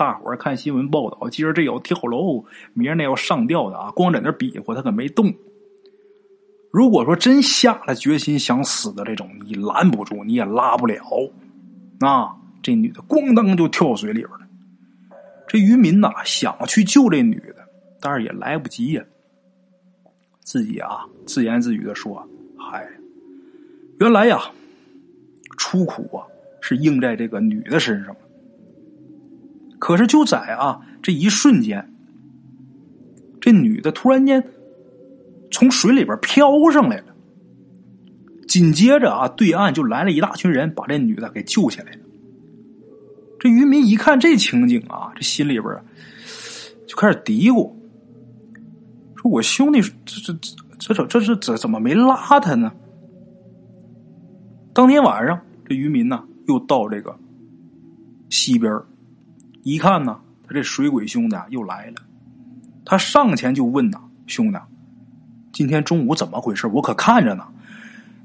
[0.00, 2.42] 大伙儿看新闻报道，今儿这要跳楼，
[2.72, 3.90] 明儿那要上吊的啊！
[3.90, 5.30] 光在那比划，他可没动。
[6.70, 11.04] 如果说真下了决心想死的这种，你拦不住，你也拉不了。
[11.98, 14.40] 啊，这女的咣当就跳水里边了。
[15.46, 17.56] 这渔民呐想去救这女的，
[18.00, 19.04] 但是也来不及呀。
[20.40, 22.26] 自己啊自言自语的说
[22.56, 22.88] ：“嗨，
[23.98, 24.40] 原来呀，
[25.58, 26.24] 出苦啊
[26.62, 28.16] 是应在这个女的身上。”
[29.80, 31.92] 可是就在啊这一瞬间，
[33.40, 34.46] 这女的突然间
[35.50, 37.06] 从水里边飘上来了。
[38.46, 41.98] 紧接着啊，对岸就来了一大群人，把这女的给救起来了。
[43.38, 45.64] 这渔民一看这情景啊，这心里边
[46.86, 47.72] 就开始嘀咕
[49.16, 50.32] ：“说我兄弟这这
[50.78, 52.72] 这这这这怎怎么没拉他呢？”
[54.74, 57.16] 当天晚上，这渔民呢又到这个
[58.28, 58.72] 西边
[59.62, 61.94] 一看呢，他这水鬼兄弟又来了。
[62.84, 64.58] 他上前就问呐：“兄弟，
[65.52, 66.66] 今天中午怎么回事？
[66.66, 67.46] 我可看着呢，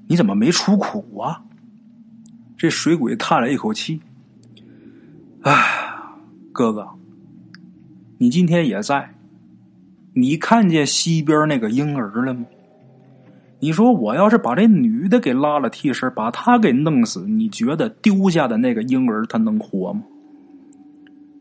[0.08, 1.44] 你怎么没出苦啊？”
[2.58, 4.02] 这水鬼叹了一口气
[5.44, 5.54] ：“哎，
[6.54, 6.88] 哥哥，
[8.18, 9.14] 你今天也在，
[10.14, 12.46] 你看见西边那个婴儿了吗？
[13.60, 20.02] 你说我要是把这女的给拉了替身，把她给弄死，你觉得丢下的那个婴儿他能活吗？”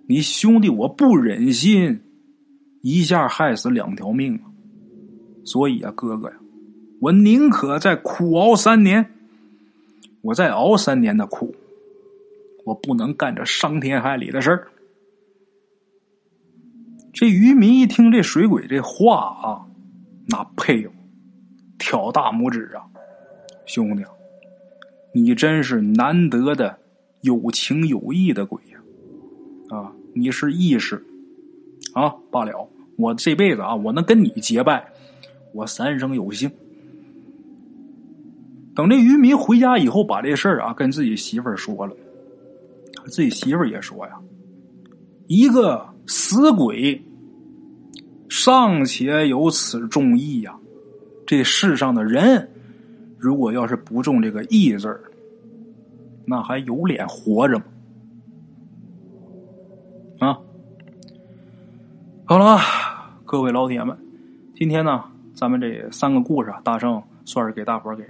[0.06, 2.00] 你兄弟，我不忍心
[2.82, 4.44] 一下害死两条命啊！
[5.44, 6.36] 所以啊，哥哥呀，
[7.00, 9.10] 我宁可再苦熬三年，
[10.20, 11.54] 我再熬三年的苦，
[12.66, 14.68] 我不能干这伤天害理的事儿。
[17.12, 19.66] 这渔民一听这水鬼这话啊，
[20.26, 20.92] 那佩服，
[21.78, 22.84] 挑大拇指啊，
[23.64, 24.04] 兄弟，
[25.14, 26.78] 你真是难得的
[27.22, 28.60] 有情有义的鬼！
[30.14, 31.04] 你是义士
[31.92, 32.68] 啊，罢了。
[32.96, 34.86] 我这辈子啊，我能跟你结拜，
[35.52, 36.50] 我三生有幸。
[38.74, 41.96] 等这渔民回家以后，把这事儿啊跟自己媳妇儿说了，
[43.06, 44.12] 自己媳妇儿也说呀
[45.26, 47.02] ：“一个死鬼，
[48.28, 50.56] 尚且有此重义呀，
[51.26, 52.48] 这世上的人，
[53.18, 55.00] 如果要是不中这个义字
[56.26, 57.64] 那还有脸活着吗？”
[62.26, 62.58] 好了，
[63.26, 63.94] 各位老铁们，
[64.54, 65.04] 今天呢，
[65.34, 68.02] 咱们这三个故事啊，大圣算是给大伙儿给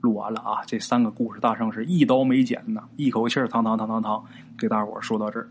[0.00, 0.62] 录完了啊。
[0.66, 4.24] 这三个故事，大圣是一刀没剪呢，一口气儿，堂堂堂堂堂，
[4.58, 5.48] 给大伙儿说到这儿。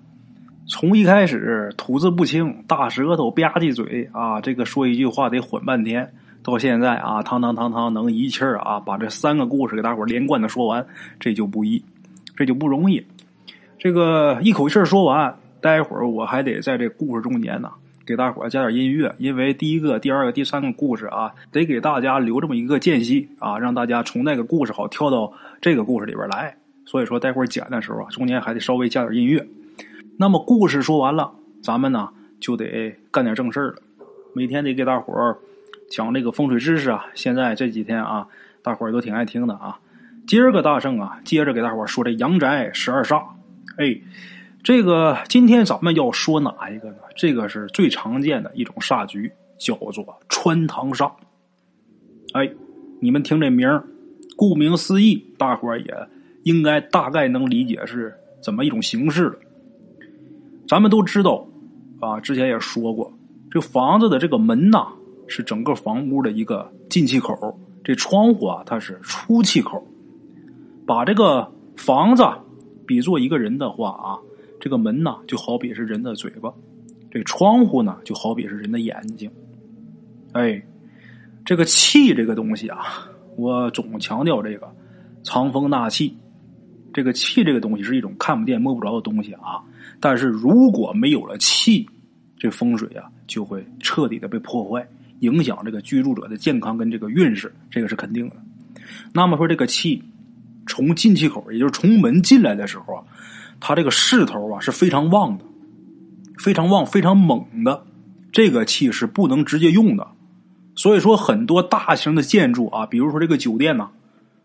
[0.67, 10.85] 从一开始吐字不清，大舌头吧唧嘴啊，这个说一句话得混半天，到现在啊，堂堂堂堂能一气儿啊，把这三个故事给大伙儿连贯的说完，
[11.17, 11.81] 这就不易，
[12.35, 13.01] 这就不容易。
[13.79, 17.71] 这个一口气儿说完，待会儿我还得在这故事中间呢。
[18.11, 25.31] 给大伙加点音乐，因为第一个、第二个、第三个故事啊，得给大家留这么一个间隙啊，让大家从那个故事好跳到
[25.61, 26.57] 这个故事里边来。
[26.85, 29.47] 所以说，待会儿剪的时候啊，中间还得稍微加点音乐。
[30.17, 31.31] 那么故事说完了，
[31.63, 32.09] 咱们呢
[32.41, 33.75] 就得干点正事了。
[34.35, 35.37] 每天得给大伙儿
[35.89, 37.05] 讲这个风水知识啊。
[37.13, 38.27] 现在这几天啊，
[38.61, 39.79] 大伙儿都挺爱听的啊。
[40.27, 43.23] 今儿个大圣啊，接着给大伙儿说这阳宅十二煞，
[43.77, 44.01] 哎。
[44.63, 46.97] 这个今天咱们要说哪一个呢？
[47.15, 51.11] 这个是最常见的一种煞局，叫做穿堂煞。
[52.33, 52.47] 哎，
[52.99, 53.83] 你们听这名儿，
[54.35, 56.07] 顾名思义，大伙儿也
[56.43, 59.35] 应该大概能理解是怎么一种形式了。
[60.67, 61.43] 咱们都知道
[61.99, 63.11] 啊，之前也说过，
[63.49, 64.89] 这房子的这个门呐，
[65.27, 67.33] 是整个房屋的一个进气口；
[67.83, 69.83] 这窗户啊，它是出气口。
[70.85, 72.23] 把这个房子
[72.85, 74.19] 比作一个人的话啊。
[74.61, 76.53] 这个门呢，就好比是人的嘴巴；
[77.09, 79.29] 这窗户呢，就好比是人的眼睛。
[80.33, 80.63] 哎，
[81.43, 82.79] 这个气这个东西啊，
[83.35, 84.71] 我总强调这个
[85.23, 86.15] 藏风纳气。
[86.93, 89.63] 这个气这个东西是一种看不见摸不着的东西啊，
[89.99, 91.89] 但是如果没有了气，
[92.37, 94.87] 这风水啊就会彻底的被破坏，
[95.21, 98.35] 影响这个居住者的健康跟这个运势，这个是肯定的。
[99.11, 100.03] 那么说，这个气
[100.67, 103.03] 从进气口，也就是从门进来的时候啊。
[103.61, 105.45] 它这个势头啊是非常旺的，
[106.37, 107.85] 非常旺、非常猛的，
[108.33, 110.05] 这个气是不能直接用的。
[110.75, 113.89] 所以说，很多大型的建筑啊，比如说这个酒店呐，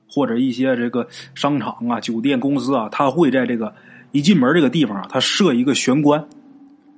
[0.09, 3.75] 或者一些这个商场啊、酒店公司啊，它会在这个
[4.13, 6.25] 一进门这个地方啊，它设一个玄关。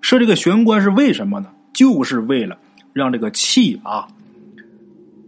[0.00, 1.50] 设这个玄关是为什么呢？
[1.72, 2.58] 就是为了
[2.92, 4.08] 让这个气啊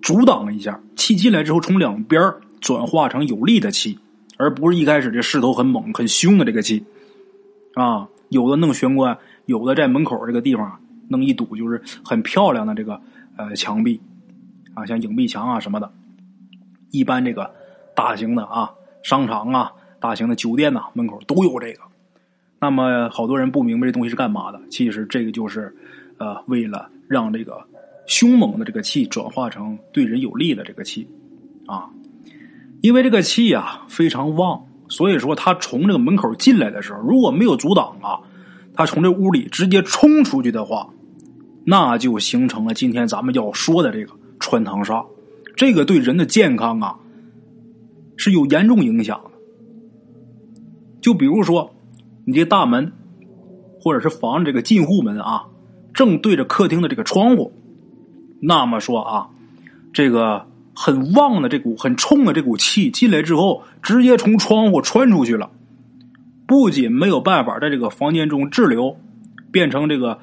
[0.02, 2.20] 阻挡一下，气进来之后从两边
[2.60, 3.98] 转化成有力的气。
[4.40, 6.82] 而不是一开始这势头很猛、很凶的这个气，
[7.74, 12.98] 啊，有的弄玄关，有的在门口这个地方弄一堵，就是很漂亮的这个
[13.36, 14.00] 呃墙壁，
[14.72, 15.92] 啊，像影壁墙啊什么的。
[16.90, 17.54] 一般这个
[17.94, 18.70] 大型的啊
[19.02, 21.82] 商场啊、大型的酒店呐门口都有这个。
[22.58, 25.76] 那么好多人不明白这东西是干嘛的，其实这个就是
[26.16, 27.62] 呃为了让这个
[28.06, 31.06] 凶猛的这个气转化成对人有利的这个气，
[31.66, 31.90] 啊。
[32.82, 38.20] 因为这个气啊非常旺，所以说他从这个门口进来的时候，如果没有阻挡啊，
[38.72, 40.88] 他从这屋里直接冲出去的话，
[41.64, 45.04] 那就形成了今天咱们要说的这个穿堂煞。
[45.54, 46.96] 这个对人的健康啊
[48.16, 49.30] 是有严重影响的。
[51.02, 51.74] 就比如说，
[52.24, 52.92] 你这大门
[53.78, 55.48] 或者是房子这个进户门啊，
[55.92, 57.52] 正对着客厅的这个窗户，
[58.40, 59.28] 那么说啊，
[59.92, 60.46] 这个。
[60.74, 65.50] 很旺的这股很冲的这股气进来之后，直接从窗户穿出去了，
[66.46, 68.96] 不仅没有办法在这个房间中滞留，
[69.50, 70.18] 变成这个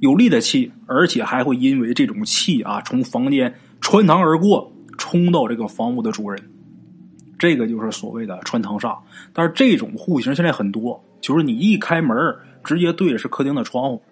[0.00, 6.42] 有力的气，而且还会因为这种气啊从房间穿堂而过，冲到这个房屋的主人。
[7.38, 8.96] 这个就是所谓的穿堂煞。
[9.32, 12.16] 但是这种户型现在很多，就是你一开门
[12.62, 14.02] 直接对着是客厅的窗户，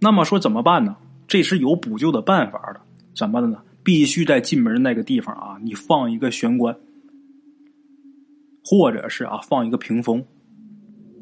[0.00, 0.96] 那么说怎么办呢？
[1.26, 2.80] 这是有补救的办法的，
[3.14, 3.58] 怎么的呢？
[3.82, 6.76] 必须在进门那个地方啊，你放一个玄关，
[8.64, 10.22] 或者是啊放一个屏风。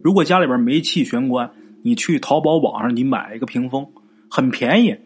[0.03, 1.51] 如果家里边没砌玄关，
[1.83, 3.87] 你去淘宝网上你买一个屏风，
[4.29, 4.97] 很便宜，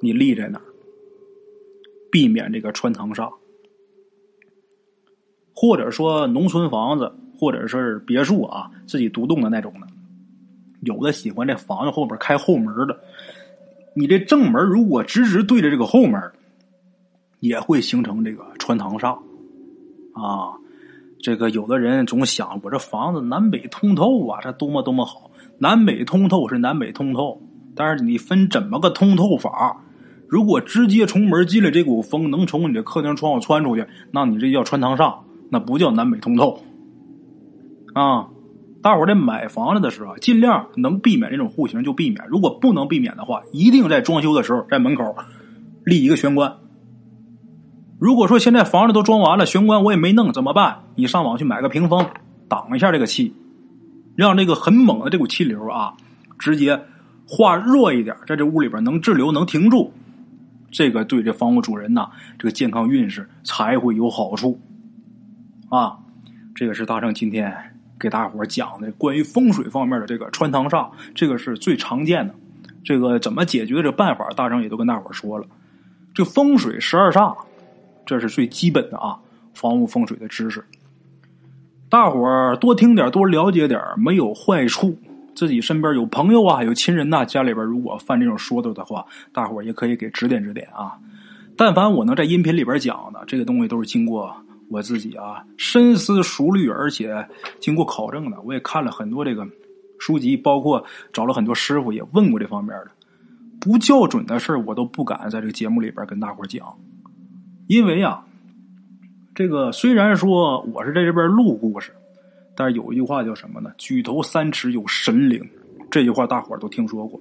[0.00, 0.64] 你立在那儿，
[2.10, 3.30] 避免这个穿堂煞。
[5.54, 9.86] 或者说农村房子，或者是别墅啊，自己独栋的那种的，
[10.82, 12.98] 有的喜欢这房子后边开后门的，
[13.94, 16.18] 你这正门如果直直对着这个后门。
[17.40, 19.18] 也会形成这个穿堂煞，
[20.12, 20.56] 啊，
[21.18, 27.40] 这个有的人总想我这房子南北通透啊，这多么多么好，南北通透是南北通透，
[27.74, 29.82] 但是你分怎么个通透法？
[30.28, 35.16] 如果直接从门进来这股风能从你的客厅窗户穿出去，那你这叫穿堂煞，
[35.50, 36.60] 那不叫南北通透，
[37.94, 38.28] 啊，
[38.82, 45.16] 大伙在买房子的时候，尽量能避免这种户型就避免，如果不能避免的话，一定在装修的时候在门口
[45.84, 46.54] 立一个玄关。
[48.00, 50.84] 如果说现在房子都装完了，玄关我也没弄，怎么办？
[50.94, 52.06] 你上网去买个屏风，
[52.48, 53.34] 挡一下这个气，
[54.16, 55.92] 让这个很猛的这股气流啊，
[56.38, 56.80] 直接
[57.28, 59.92] 化弱一点，在这屋里边能滞留，能停住，
[60.70, 64.58] 这个对这房屋主人呐，这个健康运势才会有好处
[65.68, 65.98] 啊。
[66.54, 67.54] 这个是大圣今天
[67.98, 72.34] 给大伙讲的关于风水方面的这个穿堂煞，这个是最常见的。
[72.82, 75.46] 这个怎么解决这办法，大圣也都跟大伙说了。
[76.14, 77.36] 这风水十二煞，
[78.04, 79.18] 这是最基本的啊，
[79.54, 80.64] 房屋风水的知识。
[81.88, 84.96] 大伙儿多听点，多了解点，没有坏处。
[85.34, 90.98] 自己身边有朋友啊，有亲人呐，家里边如果犯这种说头的话，大伙儿也可以给指点指点啊。
[91.56, 94.34] 但凡我能在音频里边讲的，这个东西都是经过
[94.68, 97.26] 我自己啊深思熟虑，而且
[97.58, 98.40] 经过考证的。
[98.42, 99.46] 我也看了很多这个
[99.98, 102.90] 书籍，包括找了很多师傅也问过这方面的。
[103.60, 106.66] 不校准的事我都不敢在这个节目里边跟大伙讲，
[107.70, 108.26] 因为啊，
[109.32, 111.92] 这个虽然说我是在这边录故事。
[112.56, 113.70] 但是有一句话叫什么呢？
[113.78, 115.40] 举头三尺有神灵，
[115.88, 117.18] 这句话大伙儿都听说过。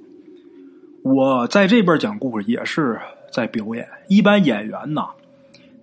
[1.04, 3.00] 我在这边讲故事也是
[3.32, 3.88] 在表演。
[4.08, 5.10] 一般演员呐，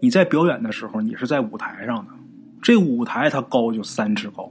[0.01, 2.11] 你在表演的时候，你是在舞台上的，
[2.61, 4.51] 这舞台它高就三尺高。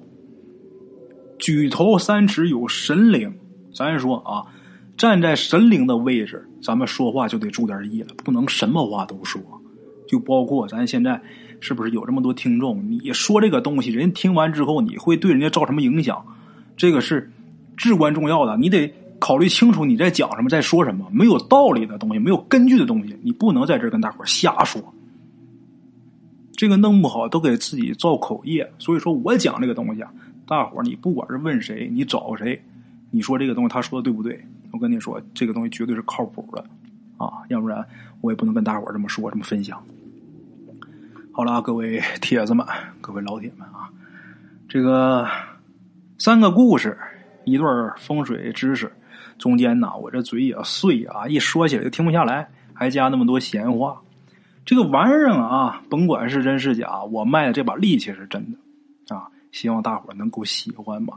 [1.38, 3.38] 举头三尺有神灵，
[3.74, 4.48] 咱说啊，
[4.96, 9.42] 站在神灵的位置，咱们说话就得注点意了，不能什么话都说。
[10.08, 11.22] 就包括咱现在。
[11.62, 12.84] 是不是有这么多听众？
[12.88, 16.24] 你说这个东西，人听完之后，你会对人家造什么影响？
[16.76, 17.32] 这个是
[17.76, 18.56] 至关重要的。
[18.58, 21.08] 你得考虑清楚你在讲什么，在说什么。
[21.12, 24.80] 没有道理的东西，没有根据的东西，你不能在这跟大伙瞎说。
[26.52, 28.70] 这个弄不好都给自己造口业。
[28.78, 30.12] 所以说我讲这个东西啊，
[30.46, 32.62] 大伙你不管是问谁，你找谁，
[33.10, 34.40] 你说这个东西他说的对不对？
[34.72, 36.64] 我跟你说，这个东西绝对是靠谱的
[37.18, 37.84] 啊，要不然
[38.22, 39.82] 我也不能跟大伙这么说，这么分享。
[41.38, 42.66] 好了，各位铁子们，
[43.02, 43.92] 各位老铁们啊，
[44.70, 45.28] 这个
[46.18, 46.98] 三个故事，
[47.44, 48.90] 一段风水知识，
[49.38, 54.02] 中间呢，我这嘴也碎啊，一说起来就停不下来，还加那么多闲话。
[54.66, 61.16] 这个玩意儿啊，甭管是真是假，我卖的这把力气是真的啊，希望大伙能够喜欢吧。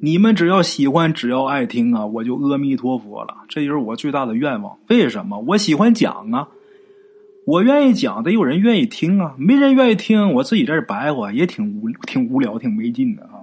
[0.00, 3.38] 你们只要喜欢，只要爱听啊，我就阿弥陀佛了。
[3.48, 4.78] 这就是我最大的愿望。
[4.86, 5.36] 为什么？
[5.40, 6.46] 我喜欢讲啊。
[7.48, 9.34] 我愿意讲，得有人愿意听啊！
[9.38, 13.37] 没人愿意听，我自己在这白话也挺无挺无聊、挺没劲的啊。